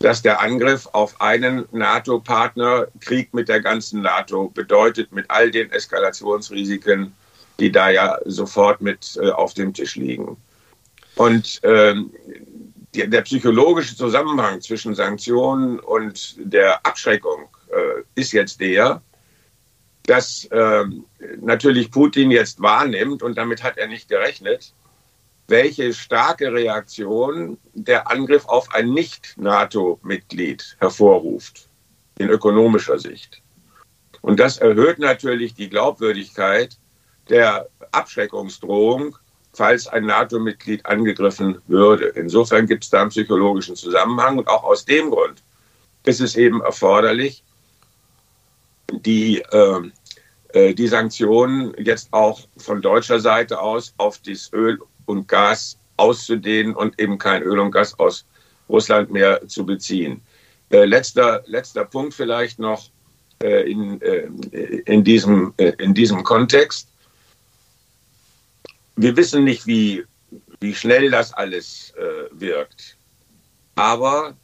[0.00, 5.70] dass der Angriff auf einen NATO-Partner Krieg mit der ganzen NATO bedeutet, mit all den
[5.70, 7.14] Eskalationsrisiken,
[7.58, 10.36] die da ja sofort mit äh, auf dem Tisch liegen.
[11.14, 12.10] Und ähm,
[12.94, 17.48] die, der psychologische Zusammenhang zwischen Sanktionen und der Abschreckung
[18.14, 19.02] ist jetzt der,
[20.06, 20.84] dass äh,
[21.40, 24.72] natürlich Putin jetzt wahrnimmt, und damit hat er nicht gerechnet,
[25.48, 31.68] welche starke Reaktion der Angriff auf ein Nicht-NATO-Mitglied hervorruft,
[32.18, 33.42] in ökonomischer Sicht.
[34.22, 36.76] Und das erhöht natürlich die Glaubwürdigkeit
[37.28, 39.16] der Abschreckungsdrohung,
[39.52, 42.06] falls ein NATO-Mitglied angegriffen würde.
[42.08, 45.42] Insofern gibt es da einen psychologischen Zusammenhang und auch aus dem Grund
[46.04, 47.42] ist es eben erforderlich,
[49.04, 49.80] die, äh,
[50.50, 56.74] äh die Sanktionen jetzt auch von deutscher Seite aus auf das Öl und Gas auszudehnen
[56.74, 58.24] und eben kein Öl und Gas aus
[58.68, 60.22] Russland mehr zu beziehen.
[60.70, 62.90] Äh, letzter, letzter Punkt vielleicht noch
[63.42, 64.28] äh, in, äh,
[64.86, 66.88] in, diesem, äh, in diesem Kontext.
[68.96, 70.04] Wir wissen nicht, wie,
[70.60, 72.96] wie schnell das alles äh, wirkt.
[73.74, 74.34] Aber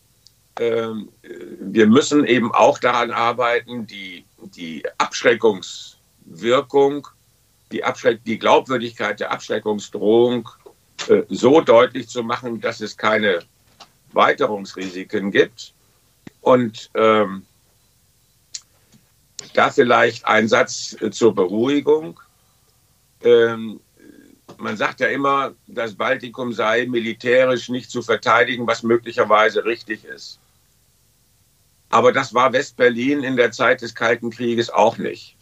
[0.60, 1.08] ähm,
[1.58, 7.08] wir müssen eben auch daran arbeiten, die, die Abschreckungswirkung
[7.72, 10.48] die, Abschreck die Glaubwürdigkeit der Abschreckungsdrohung
[11.08, 13.40] äh, so deutlich zu machen, dass es keine
[14.12, 15.72] Weiterungsrisiken gibt.
[16.42, 17.46] Und ähm,
[19.54, 22.20] da vielleicht ein Satz äh, zur Beruhigung.
[23.22, 23.80] Ähm,
[24.58, 30.38] man sagt ja immer, das Baltikum sei militärisch nicht zu verteidigen, was möglicherweise richtig ist.
[31.92, 35.36] Aber das war Westberlin in der Zeit des Kalten Krieges auch nicht.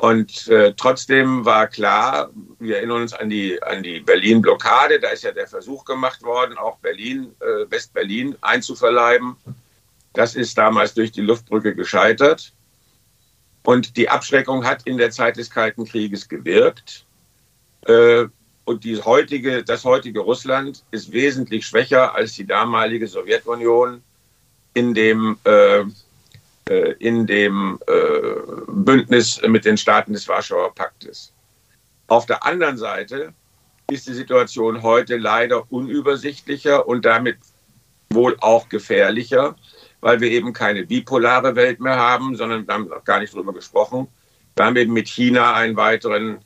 [0.00, 5.24] Und äh, trotzdem war klar, wir erinnern uns an die, an die Berlin-Blockade, da ist
[5.24, 9.34] ja der Versuch gemacht worden, auch Berlin, äh, West-Berlin einzuverleiben.
[10.12, 12.52] Das ist damals durch die Luftbrücke gescheitert.
[13.64, 17.06] Und die Abschreckung hat in der Zeit des Kalten Krieges gewirkt.
[17.86, 18.26] Äh,
[18.66, 24.00] und die heutige, das heutige Russland ist wesentlich schwächer als die damalige Sowjetunion
[24.74, 25.84] in dem äh,
[26.68, 27.92] äh, in dem äh,
[28.68, 31.30] Bündnis mit den Staaten des Warschauer Paktes.
[32.06, 33.34] Auf der anderen Seite
[33.90, 37.36] ist die Situation heute leider unübersichtlicher und damit
[38.08, 39.56] wohl auch gefährlicher,
[40.00, 43.52] weil wir eben keine bipolare Welt mehr haben, sondern wir haben noch gar nicht darüber
[43.52, 44.08] gesprochen.
[44.56, 46.38] Wir haben eben mit China einen weiteren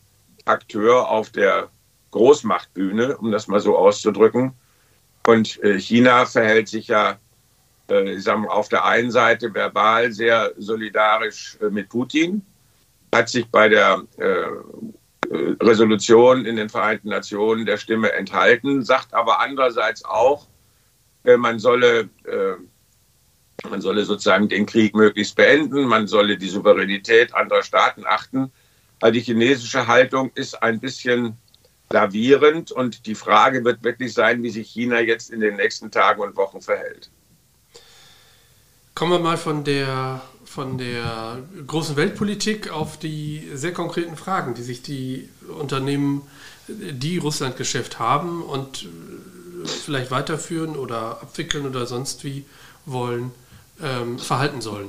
[0.47, 1.69] Akteur auf der
[2.11, 4.53] Großmachtbühne, um das mal so auszudrücken.
[5.27, 7.19] Und äh, China verhält sich ja
[7.89, 12.45] ich sage mal, auf der einen Seite verbal sehr solidarisch äh, mit Putin,
[13.15, 14.45] hat sich bei der äh,
[15.63, 20.47] Resolution in den Vereinten Nationen der Stimme enthalten, sagt aber andererseits auch,
[21.25, 22.09] man solle,
[23.69, 28.51] man solle sozusagen den Krieg möglichst beenden, man solle die Souveränität anderer Staaten achten.
[29.01, 31.37] Also die chinesische Haltung ist ein bisschen
[31.91, 36.23] lavierend und die Frage wird wirklich sein, wie sich China jetzt in den nächsten Tagen
[36.23, 37.11] und Wochen verhält.
[38.99, 41.39] Kommen wir mal von der, von der
[41.69, 46.23] großen Weltpolitik auf die sehr konkreten Fragen, die sich die Unternehmen,
[46.67, 48.89] die Russlandgeschäft haben und
[49.85, 52.45] vielleicht weiterführen oder abwickeln oder sonst wie
[52.87, 53.31] wollen,
[53.81, 54.89] ähm, verhalten sollen.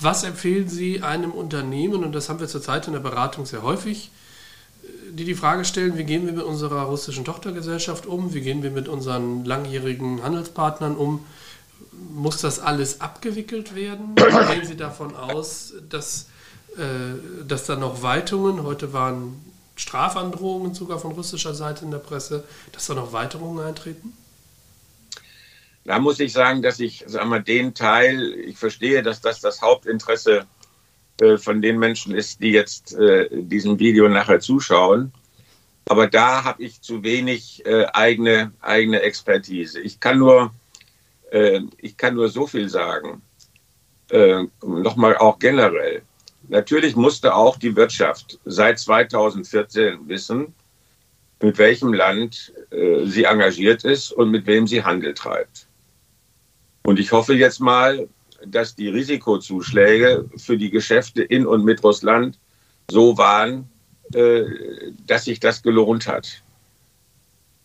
[0.00, 4.10] Was empfehlen Sie einem Unternehmen, und das haben wir zurzeit in der Beratung sehr häufig,
[5.12, 8.70] die die Frage stellen, wie gehen wir mit unserer russischen Tochtergesellschaft um, wie gehen wir
[8.70, 11.26] mit unseren langjährigen Handelspartnern um,
[12.10, 14.14] muss das alles abgewickelt werden?
[14.16, 16.28] Gehen Sie davon aus, dass,
[16.76, 19.40] äh, dass da noch Weitungen, heute waren
[19.76, 24.12] Strafandrohungen sogar von russischer Seite in der Presse, dass da noch Weiterungen eintreten?
[25.84, 29.62] Da muss ich sagen, dass ich sag mal, den Teil, ich verstehe, dass das das
[29.62, 30.46] Hauptinteresse
[31.38, 35.12] von den Menschen ist, die jetzt äh, diesem Video nachher zuschauen.
[35.86, 39.80] Aber da habe ich zu wenig äh, eigene, eigene Expertise.
[39.80, 40.52] Ich kann nur,
[41.30, 43.22] äh, ich kann nur so viel sagen.
[44.10, 46.02] Äh, Nochmal auch generell.
[46.48, 50.54] Natürlich musste auch die Wirtschaft seit 2014 wissen,
[51.40, 55.66] mit welchem Land äh, sie engagiert ist und mit wem sie Handel treibt.
[56.84, 58.08] Und ich hoffe jetzt mal,
[58.46, 62.38] dass die Risikozuschläge für die Geschäfte in und mit Russland
[62.90, 63.68] so waren,
[64.14, 64.44] äh,
[65.06, 66.42] dass sich das gelohnt hat.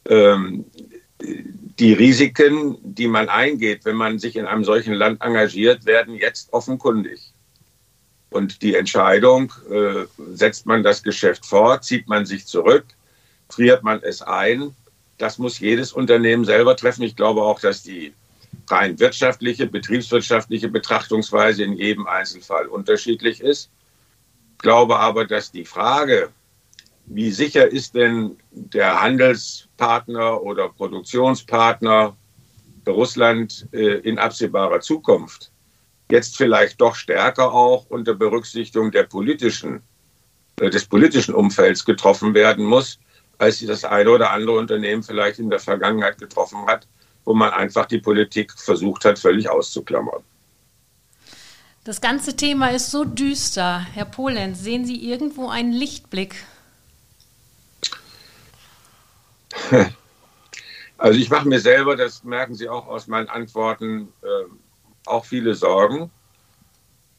[0.10, 0.66] Ähm,
[1.20, 6.54] die Risiken, die man eingeht, wenn man sich in einem solchen Land engagiert, werden jetzt
[6.54, 7.34] offenkundig.
[8.30, 12.86] Und die Entscheidung, äh, setzt man das Geschäft fort, zieht man sich zurück,
[13.50, 14.76] friert man es ein,
[15.18, 17.04] das muss jedes Unternehmen selber treffen.
[17.04, 18.14] Ich glaube auch, dass die
[18.70, 23.70] rein wirtschaftliche, betriebswirtschaftliche Betrachtungsweise in jedem Einzelfall unterschiedlich ist.
[24.53, 26.30] Ich glaube aber, dass die Frage,
[27.05, 32.15] wie sicher ist denn der Handelspartner oder Produktionspartner
[32.88, 35.51] Russland äh, in absehbarer Zukunft,
[36.11, 39.82] jetzt vielleicht doch stärker auch unter Berücksichtigung der politischen,
[40.59, 42.99] äh, des politischen Umfelds getroffen werden muss,
[43.38, 46.88] als das eine oder andere Unternehmen vielleicht in der Vergangenheit getroffen hat,
[47.28, 50.24] wo man einfach die Politik versucht hat, völlig auszuklammern.
[51.84, 53.86] Das ganze Thema ist so düster.
[53.94, 56.36] Herr Polenz, sehen Sie irgendwo einen Lichtblick?
[61.00, 64.28] Also ich mache mir selber, das merken Sie auch aus meinen Antworten, äh,
[65.06, 66.10] auch viele Sorgen.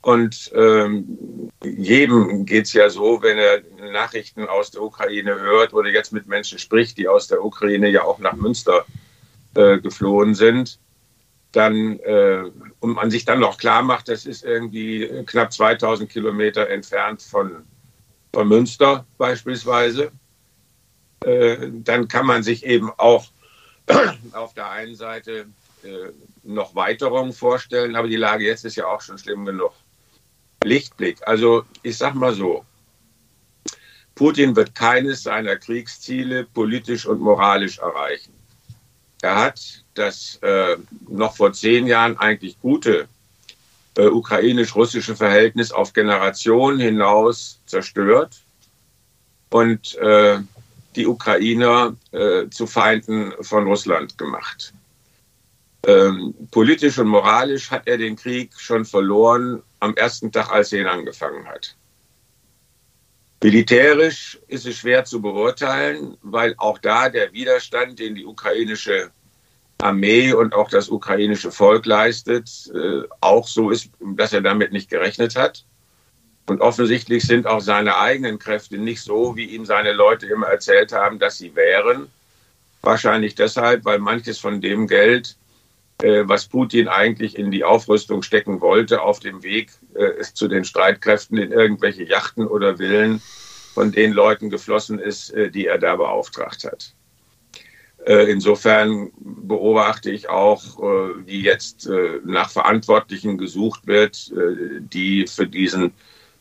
[0.00, 5.90] Und ähm, jedem geht es ja so, wenn er Nachrichten aus der Ukraine hört oder
[5.90, 9.07] jetzt mit Menschen spricht, die aus der Ukraine ja auch nach Münster äh,
[9.54, 10.78] geflohen sind,
[11.52, 12.44] dann, äh,
[12.80, 17.64] und man sich dann noch klar macht, das ist irgendwie knapp 2000 Kilometer entfernt von,
[18.32, 20.12] von Münster beispielsweise,
[21.24, 23.26] äh, dann kann man sich eben auch
[24.32, 25.46] auf der einen Seite
[25.82, 29.72] äh, noch Weiterungen vorstellen, aber die Lage jetzt ist ja auch schon schlimm genug.
[30.64, 31.18] Lichtblick.
[31.26, 32.64] Also ich sag mal so,
[34.14, 38.32] Putin wird keines seiner Kriegsziele politisch und moralisch erreichen.
[39.22, 40.76] Er hat das äh,
[41.08, 43.08] noch vor zehn Jahren eigentlich gute
[43.96, 48.40] äh, ukrainisch-russische Verhältnis auf Generationen hinaus zerstört
[49.50, 50.38] und äh,
[50.94, 54.72] die Ukrainer äh, zu Feinden von Russland gemacht.
[55.86, 60.80] Ähm, politisch und moralisch hat er den Krieg schon verloren am ersten Tag, als er
[60.80, 61.74] ihn angefangen hat.
[63.42, 69.10] Militärisch ist es schwer zu beurteilen, weil auch da der Widerstand, den die ukrainische
[69.80, 74.90] Armee und auch das ukrainische Volk leistet, äh, auch so ist, dass er damit nicht
[74.90, 75.64] gerechnet hat.
[76.46, 80.92] Und offensichtlich sind auch seine eigenen Kräfte nicht so, wie ihm seine Leute immer erzählt
[80.92, 82.08] haben, dass sie wären.
[82.82, 85.36] Wahrscheinlich deshalb, weil manches von dem Geld,
[86.02, 90.64] äh, was Putin eigentlich in die Aufrüstung stecken wollte, auf dem Weg äh, zu den
[90.64, 93.20] Streitkräften in irgendwelche Yachten oder Villen
[93.74, 96.94] von den Leuten geflossen ist, äh, die er da beauftragt hat.
[98.06, 100.78] Insofern beobachte ich auch,
[101.26, 101.90] wie jetzt
[102.24, 104.32] nach Verantwortlichen gesucht wird,
[104.78, 105.92] die für diesen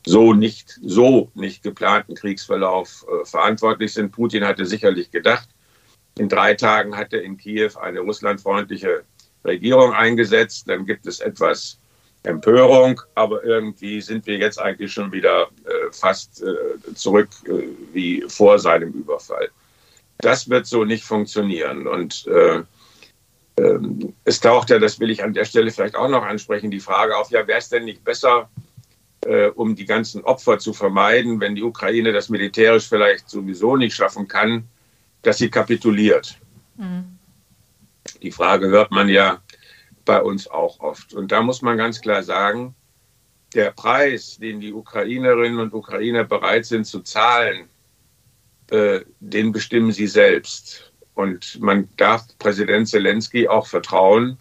[0.06, 4.12] so nicht, so nicht geplanten Kriegsverlauf verantwortlich sind.
[4.12, 5.50] Putin hatte sicherlich gedacht,
[6.18, 9.04] in drei Tagen hat er in Kiew eine russlandfreundliche
[9.44, 11.80] Regierung eingesetzt, dann gibt es etwas
[12.28, 18.24] Empörung, aber irgendwie sind wir jetzt eigentlich schon wieder äh, fast äh, zurück äh, wie
[18.28, 19.50] vor seinem Überfall.
[20.20, 21.88] Das wird so nicht funktionieren.
[21.88, 22.64] Und äh,
[23.58, 26.80] ähm, es taucht ja, das will ich an der Stelle vielleicht auch noch ansprechen, die
[26.80, 28.50] Frage auf, ja, wäre es denn nicht besser,
[29.26, 33.96] äh, um die ganzen Opfer zu vermeiden, wenn die Ukraine das militärisch vielleicht sowieso nicht
[33.96, 34.68] schaffen kann,
[35.24, 36.38] dass sie kapituliert?
[36.76, 37.18] Mhm.
[38.22, 39.42] Die Frage hört man ja
[40.08, 41.14] bei uns auch oft.
[41.14, 42.74] Und da muss man ganz klar sagen,
[43.54, 47.68] der Preis, den die Ukrainerinnen und Ukrainer bereit sind zu zahlen,
[48.72, 50.92] äh, den bestimmen sie selbst.
[51.14, 54.38] Und man darf Präsident Zelensky auch vertrauen,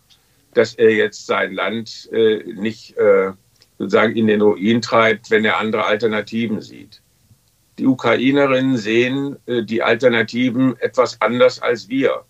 [0.54, 3.32] dass er jetzt sein Land äh, nicht äh,
[3.78, 7.02] sozusagen in den Ruin treibt, wenn er andere Alternativen sieht.
[7.78, 12.24] die Ukrainerinnen sehen äh, die Alternativen etwas anders als wir.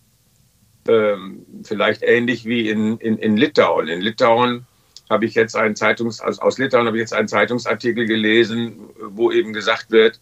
[0.87, 3.87] Ähm, vielleicht ähnlich wie in, in, in Litauen.
[3.87, 4.65] In Litauen
[5.09, 9.31] habe ich jetzt einen Zeitungs, aus, aus Litauen habe ich jetzt einen Zeitungsartikel gelesen, wo
[9.31, 10.19] eben gesagt wird,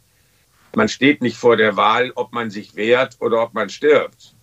[0.75, 4.35] man steht nicht vor der Wahl, ob man sich wehrt oder ob man stirbt.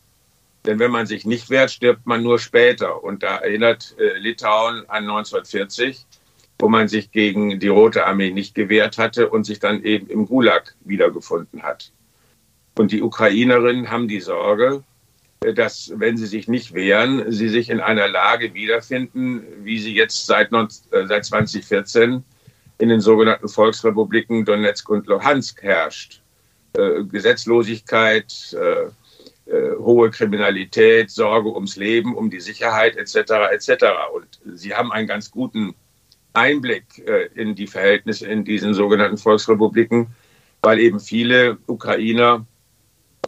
[0.64, 3.02] Denn wenn man sich nicht wehrt, stirbt man nur später.
[3.02, 6.06] Und da erinnert äh, Litauen an 1940,
[6.58, 10.26] wo man sich gegen die Rote Armee nicht gewehrt hatte und sich dann eben im
[10.26, 11.92] Gulag wiedergefunden hat.
[12.78, 14.84] Und die Ukrainerinnen haben die Sorge,
[15.54, 20.26] dass, wenn sie sich nicht wehren, sie sich in einer Lage wiederfinden, wie sie jetzt
[20.26, 22.22] seit, äh, seit 2014
[22.78, 26.22] in den sogenannten Volksrepubliken Donetsk und Luhansk herrscht.
[26.76, 28.90] Äh, Gesetzlosigkeit, äh,
[29.50, 33.52] äh, hohe Kriminalität, Sorge ums Leben, um die Sicherheit etc.
[33.52, 33.84] etc.
[34.14, 35.74] Und Sie haben einen ganz guten
[36.32, 40.08] Einblick äh, in die Verhältnisse in diesen sogenannten Volksrepubliken,
[40.62, 42.46] weil eben viele Ukrainer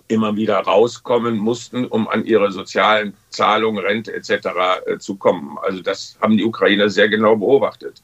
[0.09, 4.49] immer wieder rauskommen mussten, um an ihre sozialen Zahlungen, Rente etc.
[4.87, 5.59] Äh, zu kommen.
[5.63, 8.03] Also das haben die Ukrainer sehr genau beobachtet.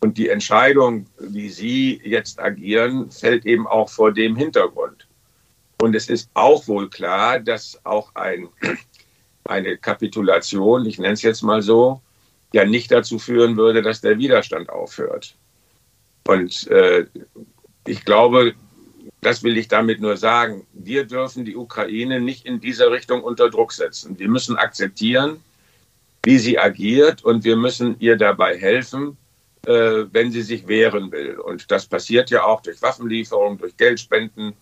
[0.00, 5.06] Und die Entscheidung, wie sie jetzt agieren, fällt eben auch vor dem Hintergrund.
[5.80, 8.48] Und es ist auch wohl klar, dass auch ein,
[9.44, 12.00] eine Kapitulation, ich nenne es jetzt mal so,
[12.52, 15.34] ja nicht dazu führen würde, dass der Widerstand aufhört.
[16.26, 17.06] Und äh,
[17.86, 18.54] ich glaube,
[19.26, 23.50] das will ich damit nur sagen, wir dürfen die Ukraine nicht in dieser Richtung unter
[23.50, 24.16] Druck setzen.
[24.20, 25.42] Wir müssen akzeptieren,
[26.22, 29.16] wie sie agiert und wir müssen ihr dabei helfen,
[29.66, 31.40] äh, wenn sie sich wehren will.
[31.40, 34.52] Und das passiert ja auch durch Waffenlieferungen, durch Geldspenden,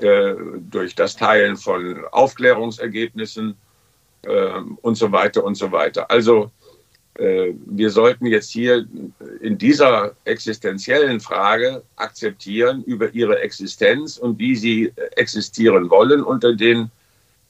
[0.00, 3.56] äh, durch das Teilen von Aufklärungsergebnissen
[4.22, 6.10] äh, und so weiter und so weiter.
[6.10, 6.50] Also
[7.14, 8.86] wir sollten jetzt hier
[9.40, 16.90] in dieser existenziellen Frage akzeptieren über ihre Existenz und wie sie existieren wollen unter den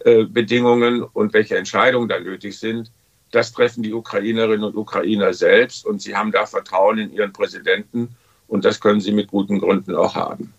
[0.05, 2.91] äh, Bedingungen und welche Entscheidungen da nötig sind.
[3.33, 8.09] Das treffen die Ukrainerinnen und Ukrainer selbst und sie haben da Vertrauen in ihren Präsidenten
[8.49, 10.55] und das können sie mit guten Gründen auch haben.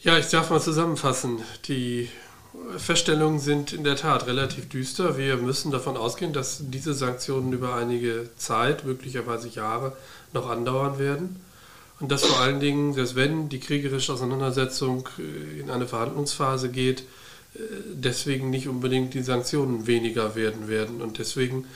[0.00, 1.38] Ja, ich darf mal zusammenfassen.
[1.68, 2.10] Die
[2.76, 5.16] Feststellungen sind in der Tat relativ düster.
[5.16, 9.96] Wir müssen davon ausgehen, dass diese Sanktionen über einige Zeit, möglicherweise Jahre,
[10.32, 11.40] noch andauern werden.
[12.00, 17.00] Und dass vor allen Dingen, selbst wenn die kriegerische Auseinandersetzung äh, in eine Verhandlungsphase geht,
[17.54, 17.58] äh,
[17.92, 21.00] deswegen nicht unbedingt die Sanktionen weniger werden werden.
[21.00, 21.66] Und deswegen,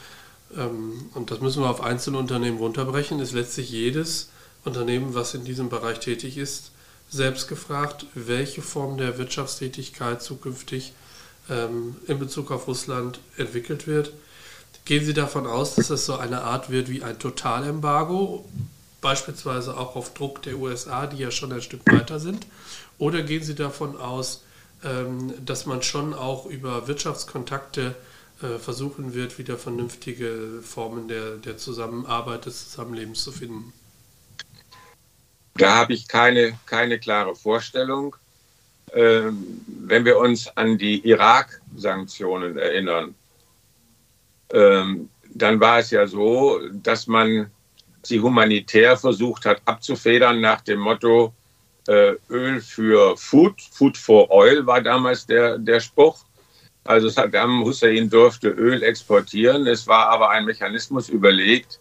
[0.57, 4.31] ähm, und das müssen wir auf einzelne Unternehmen runterbrechen, ist letztlich jedes
[4.65, 6.73] Unternehmen, was in diesem Bereich tätig ist,
[7.11, 10.93] selbst gefragt, welche Form der Wirtschaftstätigkeit zukünftig
[11.49, 14.13] ähm, in Bezug auf Russland entwickelt wird.
[14.85, 18.49] Gehen Sie davon aus, dass es so eine Art wird wie ein Totalembargo,
[19.01, 22.47] beispielsweise auch auf Druck der USA, die ja schon ein Stück weiter sind?
[22.99, 24.43] Oder gehen Sie davon aus,
[24.85, 27.95] ähm, dass man schon auch über Wirtschaftskontakte
[28.43, 33.73] äh, versuchen wird, wieder vernünftige Formen der, der Zusammenarbeit, des Zusammenlebens zu finden?
[35.59, 38.17] Da habe ich keine, keine klare Vorstellung.
[38.95, 43.15] Ähm, wenn wir uns an die Irak-Sanktionen erinnern,
[44.51, 47.51] ähm, dann war es ja so, dass man
[48.03, 51.35] sie humanitär versucht hat abzufedern nach dem Motto
[51.89, 56.25] äh, Öl für Food, Food for Oil war damals der, der Spruch.
[56.85, 59.67] Also Saddam Hussein durfte Öl exportieren.
[59.67, 61.81] Es war aber ein Mechanismus überlegt,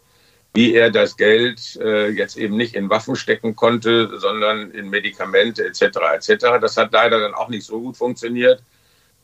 [0.58, 5.64] wie er das Geld äh, jetzt eben nicht in Waffen stecken konnte, sondern in Medikamente
[5.64, 5.99] etc.
[6.16, 6.45] etc.
[6.60, 8.64] Das hat leider dann auch nicht so gut funktioniert,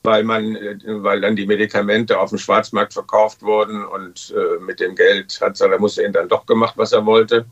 [0.03, 4.79] weil man, äh, weil dann die Medikamente auf dem Schwarzmarkt verkauft wurden und äh, mit
[4.79, 7.47] dem Geld hat Saddam dann doch gemacht, was er wollte.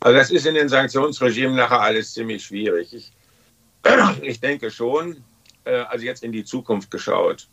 [0.00, 2.92] Also das ist in den Sanktionsregimen nachher alles ziemlich schwierig.
[2.92, 3.12] Ich,
[4.22, 5.22] ich denke schon,
[5.62, 7.46] äh, also jetzt in die Zukunft geschaut,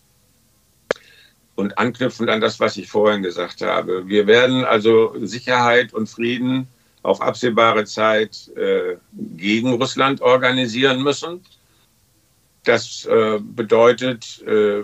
[1.55, 4.07] und anknüpfend an das, was ich vorhin gesagt habe.
[4.07, 6.67] Wir werden also Sicherheit und Frieden
[7.03, 8.97] auf absehbare Zeit äh,
[9.37, 11.43] gegen Russland organisieren müssen.
[12.63, 14.83] Das äh, bedeutet, äh,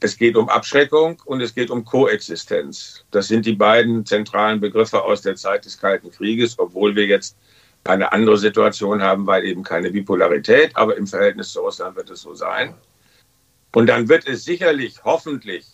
[0.00, 3.04] es geht um Abschreckung und es geht um Koexistenz.
[3.10, 7.36] Das sind die beiden zentralen Begriffe aus der Zeit des Kalten Krieges, obwohl wir jetzt
[7.84, 12.22] eine andere Situation haben, weil eben keine Bipolarität, aber im Verhältnis zu Russland wird es
[12.22, 12.74] so sein.
[13.74, 15.66] Und dann wird es sicherlich, hoffentlich,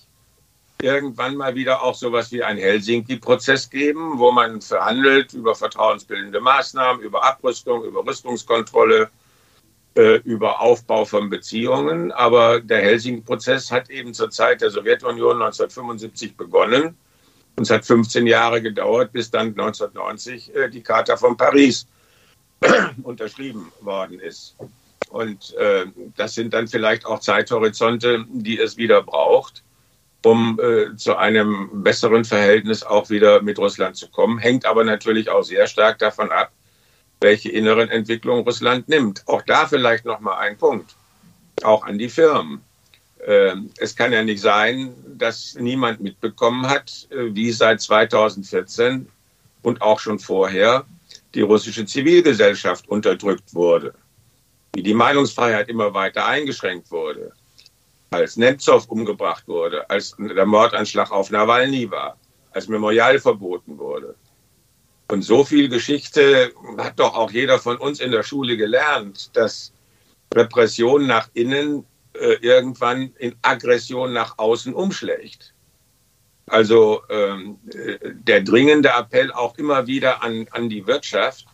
[0.80, 7.03] irgendwann mal wieder auch sowas wie einen Helsinki-Prozess geben, wo man verhandelt über vertrauensbildende Maßnahmen,
[7.03, 9.11] über Abrüstung, über Rüstungskontrolle,
[9.96, 12.12] äh, über Aufbau von Beziehungen.
[12.12, 16.96] Aber der Helsinki-Prozess hat eben zur Zeit der Sowjetunion 1975 begonnen.
[17.57, 21.88] Und es hat 15 Jahre gedauert, bis dann 1990 äh, die Charta von Paris
[23.03, 24.55] unterschrieben worden ist.
[25.11, 25.86] Und äh,
[26.16, 29.62] das sind dann vielleicht auch Zeithorizonte, die es wieder braucht,
[30.24, 34.38] um äh, zu einem besseren Verhältnis auch wieder mit Russland zu kommen.
[34.38, 36.52] Hängt aber natürlich auch sehr stark davon ab,
[37.20, 39.22] welche inneren Entwicklungen Russland nimmt.
[39.26, 40.94] Auch da vielleicht noch mal ein Punkt,
[41.62, 42.61] auch an die Firmen.
[43.26, 49.09] Äh, es kann ja nicht sein, dass niemand mitbekommen hat, äh, wie seit 2014
[49.62, 50.84] und auch schon vorher
[51.34, 53.94] die russische Zivilgesellschaft unterdrückt wurde,
[54.74, 57.32] wie die Meinungsfreiheit immer weiter eingeschränkt wurde,
[58.10, 62.16] als Nemtsov umgebracht wurde, als der Mordanschlag auf Nawalny war,
[62.52, 64.14] als Memorial verboten wurde.
[65.10, 69.72] Und so viel Geschichte hat doch auch jeder von uns in der Schule gelernt, dass
[70.34, 75.54] Repression nach innen äh, irgendwann in Aggression nach außen umschlägt.
[76.46, 77.58] Also ähm,
[78.26, 81.46] der dringende Appell auch immer wieder an, an die Wirtschaft,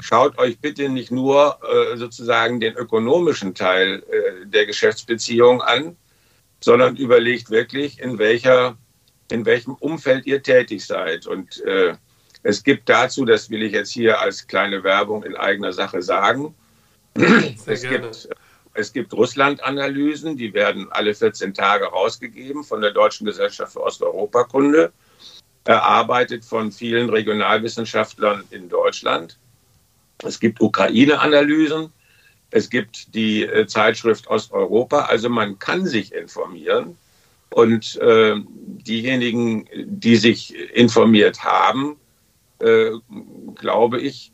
[0.00, 5.96] schaut euch bitte nicht nur äh, sozusagen den ökonomischen Teil äh, der Geschäftsbeziehung an,
[6.60, 8.76] sondern überlegt wirklich, in, welcher,
[9.30, 11.26] in welchem Umfeld ihr tätig seid.
[11.26, 11.94] Und äh,
[12.42, 16.54] es gibt dazu, das will ich jetzt hier als kleine Werbung in eigener Sache sagen,
[17.66, 18.28] es gibt
[18.78, 24.92] es gibt Russland-Analysen, die werden alle 14 Tage rausgegeben von der Deutschen Gesellschaft für Osteuropakunde,
[25.64, 29.36] erarbeitet von vielen Regionalwissenschaftlern in Deutschland.
[30.24, 31.92] Es gibt Ukraine-Analysen,
[32.50, 36.96] es gibt die äh, Zeitschrift Osteuropa, also man kann sich informieren.
[37.50, 41.96] Und äh, diejenigen, die sich informiert haben,
[42.58, 42.90] äh,
[43.54, 44.32] glaube ich,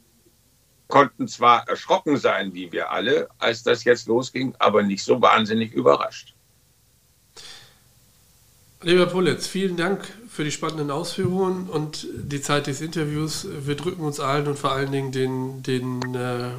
[0.88, 5.72] konnten zwar erschrocken sein, wie wir alle, als das jetzt losging, aber nicht so wahnsinnig
[5.72, 6.34] überrascht.
[8.82, 13.46] Lieber Pulitz, vielen Dank für die spannenden Ausführungen und die Zeit des Interviews.
[13.64, 16.50] Wir drücken uns allen und vor allen Dingen den, den äh,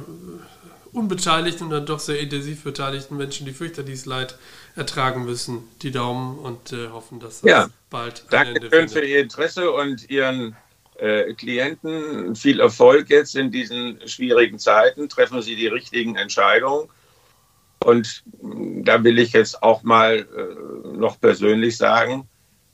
[0.92, 4.38] unbeteiligten und dann doch sehr intensiv beteiligten Menschen, die fürchterliches Leid
[4.76, 7.68] ertragen müssen, die Daumen und äh, hoffen, dass das ja.
[7.90, 10.56] bald ein Danke schön für Ihr Interesse und Ihren
[10.96, 12.34] äh, Klienten.
[12.34, 15.10] Viel Erfolg jetzt in diesen schwierigen Zeiten.
[15.10, 16.88] Treffen Sie die richtigen Entscheidungen.
[17.84, 22.26] Und da will ich jetzt auch mal äh, noch persönlich sagen,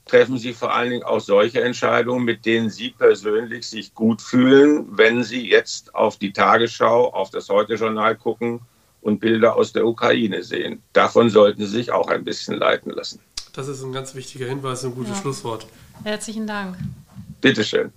[0.05, 4.85] treffen Sie vor allen Dingen auch solche Entscheidungen, mit denen Sie persönlich sich gut fühlen,
[4.91, 8.61] wenn Sie jetzt auf die Tagesschau, auf das Heute-Journal gucken
[9.01, 10.81] und Bilder aus der Ukraine sehen.
[10.93, 13.19] Davon sollten Sie sich auch ein bisschen leiten lassen.
[13.53, 15.21] Das ist ein ganz wichtiger Hinweis, und ein gutes ja.
[15.21, 15.67] Schlusswort.
[16.03, 16.77] Herzlichen Dank.
[17.39, 17.91] Bitteschön.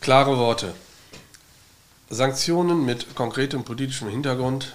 [0.00, 0.74] Klare Worte.
[2.10, 4.74] Sanktionen mit konkretem politischem Hintergrund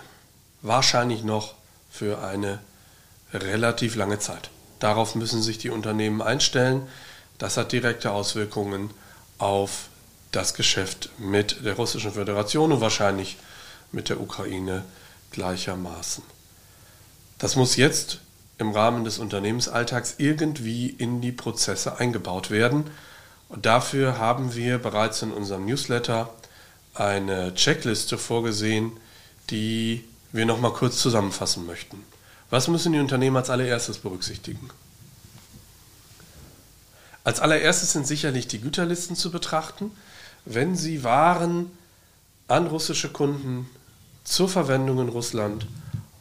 [0.62, 1.56] wahrscheinlich noch
[1.92, 2.60] für eine
[3.34, 4.50] relativ lange Zeit.
[4.80, 6.88] Darauf müssen sich die Unternehmen einstellen.
[7.38, 8.92] Das hat direkte Auswirkungen
[9.38, 9.90] auf
[10.32, 13.38] das Geschäft mit der Russischen Föderation und wahrscheinlich
[13.92, 14.84] mit der Ukraine
[15.32, 16.24] gleichermaßen.
[17.38, 18.20] Das muss jetzt
[18.58, 22.86] im Rahmen des Unternehmensalltags irgendwie in die Prozesse eingebaut werden.
[23.50, 26.34] Und dafür haben wir bereits in unserem Newsletter
[26.96, 28.92] eine Checkliste vorgesehen,
[29.50, 32.04] die wir nochmal kurz zusammenfassen möchten.
[32.50, 34.70] Was müssen die Unternehmen als allererstes berücksichtigen?
[37.24, 39.92] Als allererstes sind sicherlich die Güterlisten zu betrachten.
[40.46, 41.70] Wenn Sie Waren
[42.48, 43.70] an russische Kunden
[44.24, 45.68] zur Verwendung in Russland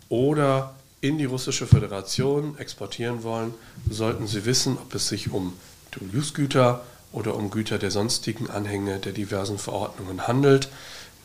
[0.08, 3.54] oder in die russische Föderation exportieren wollen,
[3.88, 5.52] sollten Sie wissen, ob es sich um
[5.92, 10.68] Dual-Use-Güter oder um Güter der sonstigen Anhänge der diversen Verordnungen handelt.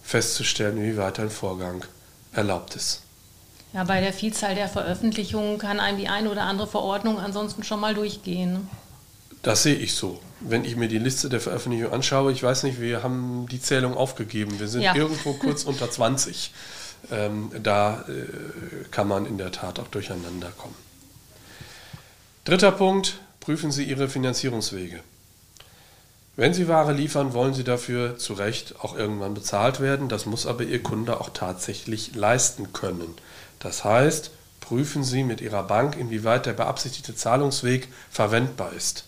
[0.00, 1.84] festzustellen, wie weit ein Vorgang
[2.32, 3.02] erlaubt ist.
[3.72, 7.80] Ja, bei der Vielzahl der Veröffentlichungen kann einem die eine oder andere Verordnung ansonsten schon
[7.80, 8.70] mal durchgehen.
[9.42, 10.20] Das sehe ich so.
[10.38, 13.96] Wenn ich mir die Liste der Veröffentlichungen anschaue, ich weiß nicht, wir haben die Zählung
[13.96, 14.60] aufgegeben.
[14.60, 14.94] Wir sind ja.
[14.94, 16.52] irgendwo kurz unter 20.
[17.10, 20.85] Ähm, da äh, kann man in der Tat auch durcheinander kommen.
[22.46, 25.00] Dritter Punkt, prüfen Sie Ihre Finanzierungswege.
[26.36, 30.08] Wenn Sie Ware liefern, wollen Sie dafür zu Recht auch irgendwann bezahlt werden.
[30.08, 33.12] Das muss aber Ihr Kunde auch tatsächlich leisten können.
[33.58, 34.30] Das heißt,
[34.60, 39.06] prüfen Sie mit Ihrer Bank, inwieweit der beabsichtigte Zahlungsweg verwendbar ist.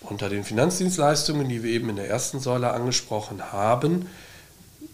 [0.00, 4.08] Unter den Finanzdienstleistungen, die wir eben in der ersten Säule angesprochen haben,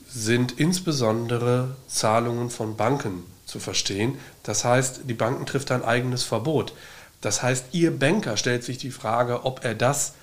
[0.06, 4.18] sind insbesondere Zahlungen von Banken zu verstehen.
[4.42, 6.74] Das heißt, die Banken trifft ein eigenes Verbot.
[7.20, 10.14] Das heißt, Ihr Banker stellt sich die Frage, ob er das,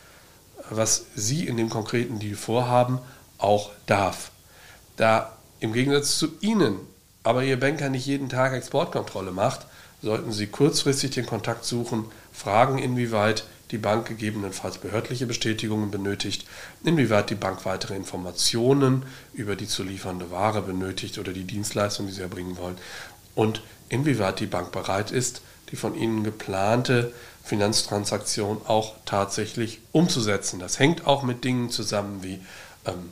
[0.69, 2.99] was Sie in dem konkreten Deal vorhaben,
[3.37, 4.31] auch darf.
[4.95, 6.79] Da im Gegensatz zu Ihnen
[7.25, 9.65] aber Ihr Banker nicht jeden Tag Exportkontrolle macht,
[10.01, 16.45] sollten Sie kurzfristig den Kontakt suchen, fragen, inwieweit die Bank gegebenenfalls behördliche Bestätigungen benötigt,
[16.83, 22.13] inwieweit die Bank weitere Informationen über die zu liefernde Ware benötigt oder die Dienstleistung, die
[22.13, 22.77] Sie erbringen wollen,
[23.33, 25.41] und inwieweit die Bank bereit ist,
[25.75, 27.11] die von Ihnen geplante
[27.43, 30.57] Finanztransaktion auch tatsächlich umzusetzen.
[30.57, 32.39] Das hängt auch mit Dingen zusammen wie
[32.85, 33.09] ähm,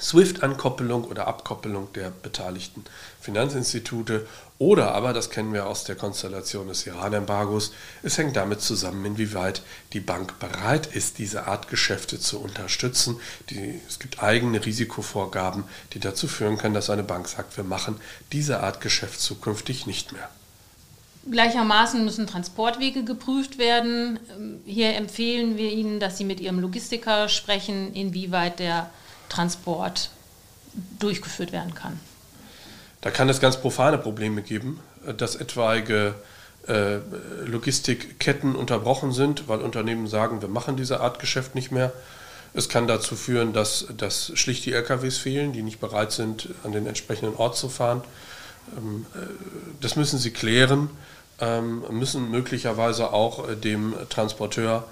[0.00, 2.84] SWIFT-Ankoppelung oder Abkoppelung der beteiligten
[3.20, 4.26] Finanzinstitute
[4.56, 7.72] oder aber, das kennen wir aus der Konstellation des Iran-Embargos,
[8.04, 9.62] es hängt damit zusammen, inwieweit
[9.92, 13.20] die Bank bereit ist, diese Art Geschäfte zu unterstützen.
[13.50, 18.00] Die, es gibt eigene Risikovorgaben, die dazu führen können, dass eine Bank sagt, wir machen
[18.30, 20.28] diese Art Geschäft zukünftig nicht mehr.
[21.28, 24.18] Gleichermaßen müssen Transportwege geprüft werden.
[24.64, 28.90] Hier empfehlen wir Ihnen, dass Sie mit Ihrem Logistiker sprechen, inwieweit der
[29.28, 30.10] Transport
[30.98, 31.98] durchgeführt werden kann.
[33.00, 34.80] Da kann es ganz profane Probleme geben,
[35.16, 36.14] dass etwaige
[36.66, 36.98] äh,
[37.46, 41.92] Logistikketten unterbrochen sind, weil Unternehmen sagen, wir machen diese Art Geschäft nicht mehr.
[42.52, 46.72] Es kann dazu führen, dass, dass schlicht die LKWs fehlen, die nicht bereit sind, an
[46.72, 48.02] den entsprechenden Ort zu fahren.
[48.76, 49.26] Ähm, äh,
[49.80, 50.90] das müssen sie klären,
[51.40, 54.84] ähm, müssen möglicherweise auch äh, dem Transporteur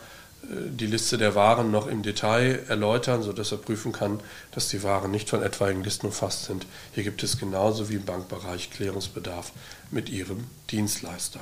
[0.51, 4.21] die Liste der Waren noch im Detail erläutern, sodass er prüfen kann,
[4.53, 6.65] dass die Waren nicht von etwaigen Listen umfasst sind.
[6.93, 9.53] Hier gibt es genauso wie im Bankbereich Klärungsbedarf
[9.91, 11.41] mit Ihrem Dienstleister.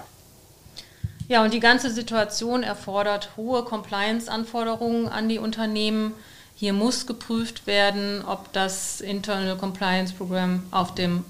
[1.28, 6.12] Ja, und die ganze Situation erfordert hohe Compliance-Anforderungen an die Unternehmen.
[6.55, 11.24] Hier muss geprüft werden, ob das Internal Compliance Program auf dem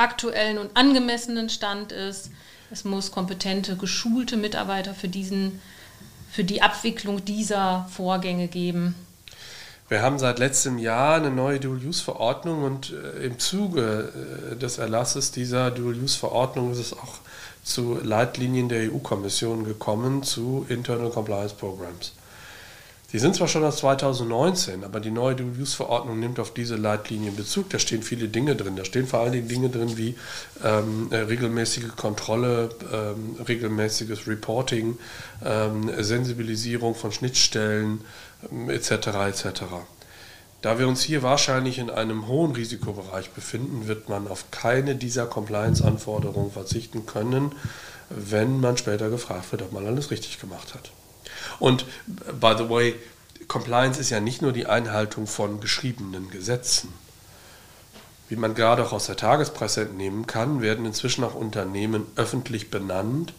[0.00, 2.30] aktuellen und angemessenen Stand ist.
[2.70, 5.60] Es muss kompetente, geschulte Mitarbeiter für diesen
[6.30, 8.94] für die Abwicklung dieser Vorgänge geben?
[9.88, 14.12] Wir haben seit letztem Jahr eine neue Dual-Use-Verordnung und äh, im Zuge
[14.52, 17.18] äh, des Erlasses dieser Dual-Use-Verordnung ist es auch
[17.64, 22.12] zu Leitlinien der EU-Kommission gekommen zu Internal Compliance Programs.
[23.12, 27.68] Die sind zwar schon aus 2019, aber die neue Dual-Use-Verordnung nimmt auf diese Leitlinien Bezug.
[27.70, 28.76] Da stehen viele Dinge drin.
[28.76, 30.16] Da stehen vor allen Dingen Dinge drin wie
[30.62, 34.96] ähm, äh, regelmäßige Kontrolle, ähm, regelmäßiges Reporting,
[35.44, 38.02] ähm, Sensibilisierung von Schnittstellen
[38.48, 38.92] ähm, etc.
[39.28, 39.62] etc.
[40.62, 45.26] Da wir uns hier wahrscheinlich in einem hohen Risikobereich befinden, wird man auf keine dieser
[45.26, 47.52] Compliance-Anforderungen verzichten können,
[48.08, 50.92] wenn man später gefragt wird, ob man alles richtig gemacht hat.
[51.60, 51.84] Und
[52.40, 52.96] by the way,
[53.46, 56.92] Compliance ist ja nicht nur die Einhaltung von geschriebenen Gesetzen.
[58.28, 63.34] Wie man gerade auch aus der Tagespresse entnehmen kann, werden inzwischen auch Unternehmen öffentlich benannt,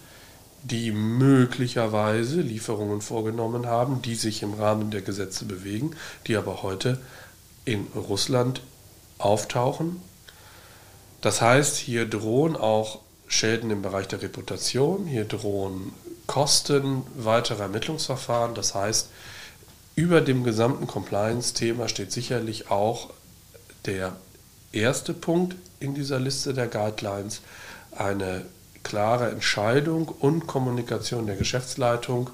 [0.63, 5.95] die möglicherweise Lieferungen vorgenommen haben, die sich im Rahmen der Gesetze bewegen,
[6.27, 6.99] die aber heute
[7.65, 8.61] in Russland
[9.17, 10.01] auftauchen.
[11.21, 15.93] Das heißt, hier drohen auch Schäden im Bereich der Reputation, hier drohen
[16.31, 18.55] Kosten weiterer Ermittlungsverfahren.
[18.55, 19.09] Das heißt,
[19.95, 23.09] über dem gesamten Compliance-Thema steht sicherlich auch
[23.85, 24.15] der
[24.71, 27.41] erste Punkt in dieser Liste der Guidelines,
[27.91, 28.45] eine
[28.81, 32.29] klare Entscheidung und Kommunikation der Geschäftsleitung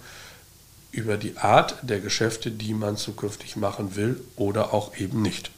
[0.91, 5.49] über die Art der Geschäfte, die man zukünftig machen will oder auch eben nicht.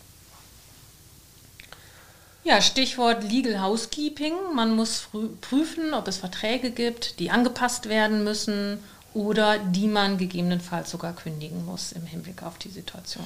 [2.43, 4.33] Ja, Stichwort Legal Housekeeping.
[4.55, 5.09] Man muss
[5.41, 8.79] prüfen, ob es Verträge gibt, die angepasst werden müssen
[9.13, 13.25] oder die man gegebenenfalls sogar kündigen muss im Hinblick auf die Situation.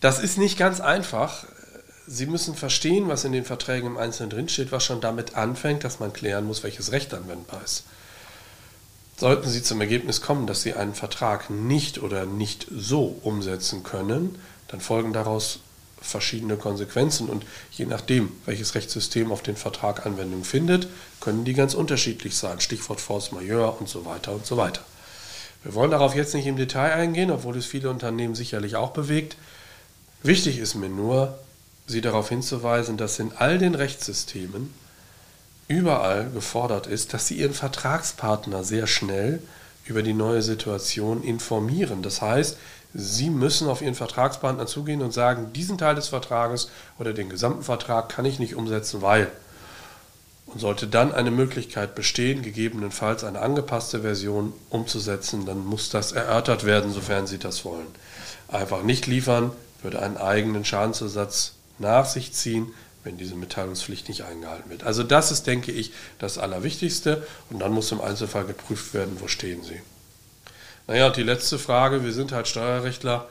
[0.00, 1.44] Das ist nicht ganz einfach.
[2.06, 6.00] Sie müssen verstehen, was in den Verträgen im Einzelnen drinsteht, was schon damit anfängt, dass
[6.00, 7.84] man klären muss, welches Recht anwendbar ist.
[9.16, 14.36] Sollten Sie zum Ergebnis kommen, dass Sie einen Vertrag nicht oder nicht so umsetzen können,
[14.68, 15.60] dann folgen daraus
[16.02, 20.88] verschiedene Konsequenzen und je nachdem, welches Rechtssystem auf den Vertrag Anwendung findet,
[21.20, 22.60] können die ganz unterschiedlich sein.
[22.60, 24.82] Stichwort Force Majeure und so weiter und so weiter.
[25.62, 29.36] Wir wollen darauf jetzt nicht im Detail eingehen, obwohl es viele Unternehmen sicherlich auch bewegt.
[30.22, 31.38] Wichtig ist mir nur,
[31.86, 34.72] Sie darauf hinzuweisen, dass in all den Rechtssystemen
[35.68, 39.42] überall gefordert ist, dass Sie Ihren Vertragspartner sehr schnell
[39.84, 42.02] über die neue Situation informieren.
[42.02, 42.56] Das heißt,
[42.94, 47.62] Sie müssen auf Ihren Vertragspartner zugehen und sagen, diesen Teil des Vertrages oder den gesamten
[47.62, 49.30] Vertrag kann ich nicht umsetzen, weil.
[50.46, 56.64] Und sollte dann eine Möglichkeit bestehen, gegebenenfalls eine angepasste Version umzusetzen, dann muss das erörtert
[56.64, 57.86] werden, sofern Sie das wollen.
[58.48, 62.74] Einfach nicht liefern, würde einen eigenen Schadensersatz nach sich ziehen,
[63.04, 64.84] wenn diese Mitteilungspflicht nicht eingehalten wird.
[64.84, 67.26] Also das ist, denke ich, das Allerwichtigste.
[67.50, 69.80] Und dann muss im Einzelfall geprüft werden, wo stehen Sie.
[70.86, 73.28] Naja, und die letzte Frage, wir sind halt Steuerrechtler,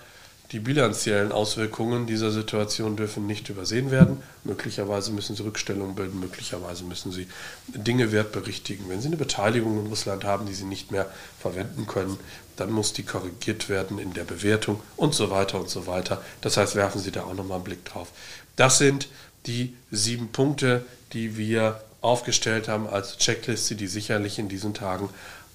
[0.52, 4.22] die bilanziellen Auswirkungen dieser Situation dürfen nicht übersehen werden.
[4.44, 7.28] Möglicherweise müssen Sie Rückstellungen bilden, möglicherweise müssen Sie
[7.68, 8.90] Dinge wertberichtigen.
[8.90, 12.18] Wenn Sie eine Beteiligung in Russland haben, die Sie nicht mehr verwenden können,
[12.58, 16.22] dann muss die korrigiert werden in der Bewertung und so weiter und so weiter.
[16.42, 18.10] Das heißt, werfen Sie da auch nochmal einen Blick drauf.
[18.58, 19.08] Das sind
[19.46, 25.10] die sieben Punkte, die wir aufgestellt haben als Checkliste, die sicherlich in diesen Tagen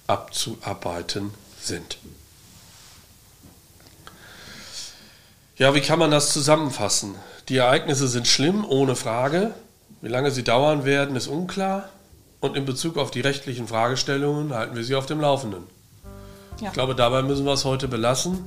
[0.07, 1.31] abzuarbeiten
[1.67, 1.97] sind.
[5.57, 7.15] Ja, wie kann man das zusammenfassen?
[7.49, 9.53] Die Ereignisse sind schlimm, ohne Frage.
[10.01, 11.89] Wie lange sie dauern werden, ist unklar.
[12.39, 15.63] Und in Bezug auf die rechtlichen Fragestellungen halten wir sie auf dem Laufenden.
[16.59, 16.67] Ja.
[16.67, 18.45] Ich glaube, dabei müssen wir es heute belassen.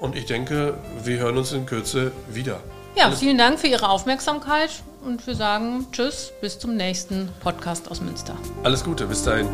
[0.00, 2.60] Und ich denke, wir hören uns in Kürze wieder.
[2.96, 4.70] Ja, vielen Dank für Ihre Aufmerksamkeit
[5.04, 8.36] und wir sagen Tschüss, bis zum nächsten Podcast aus Münster.
[8.62, 9.48] Alles Gute, bis dahin.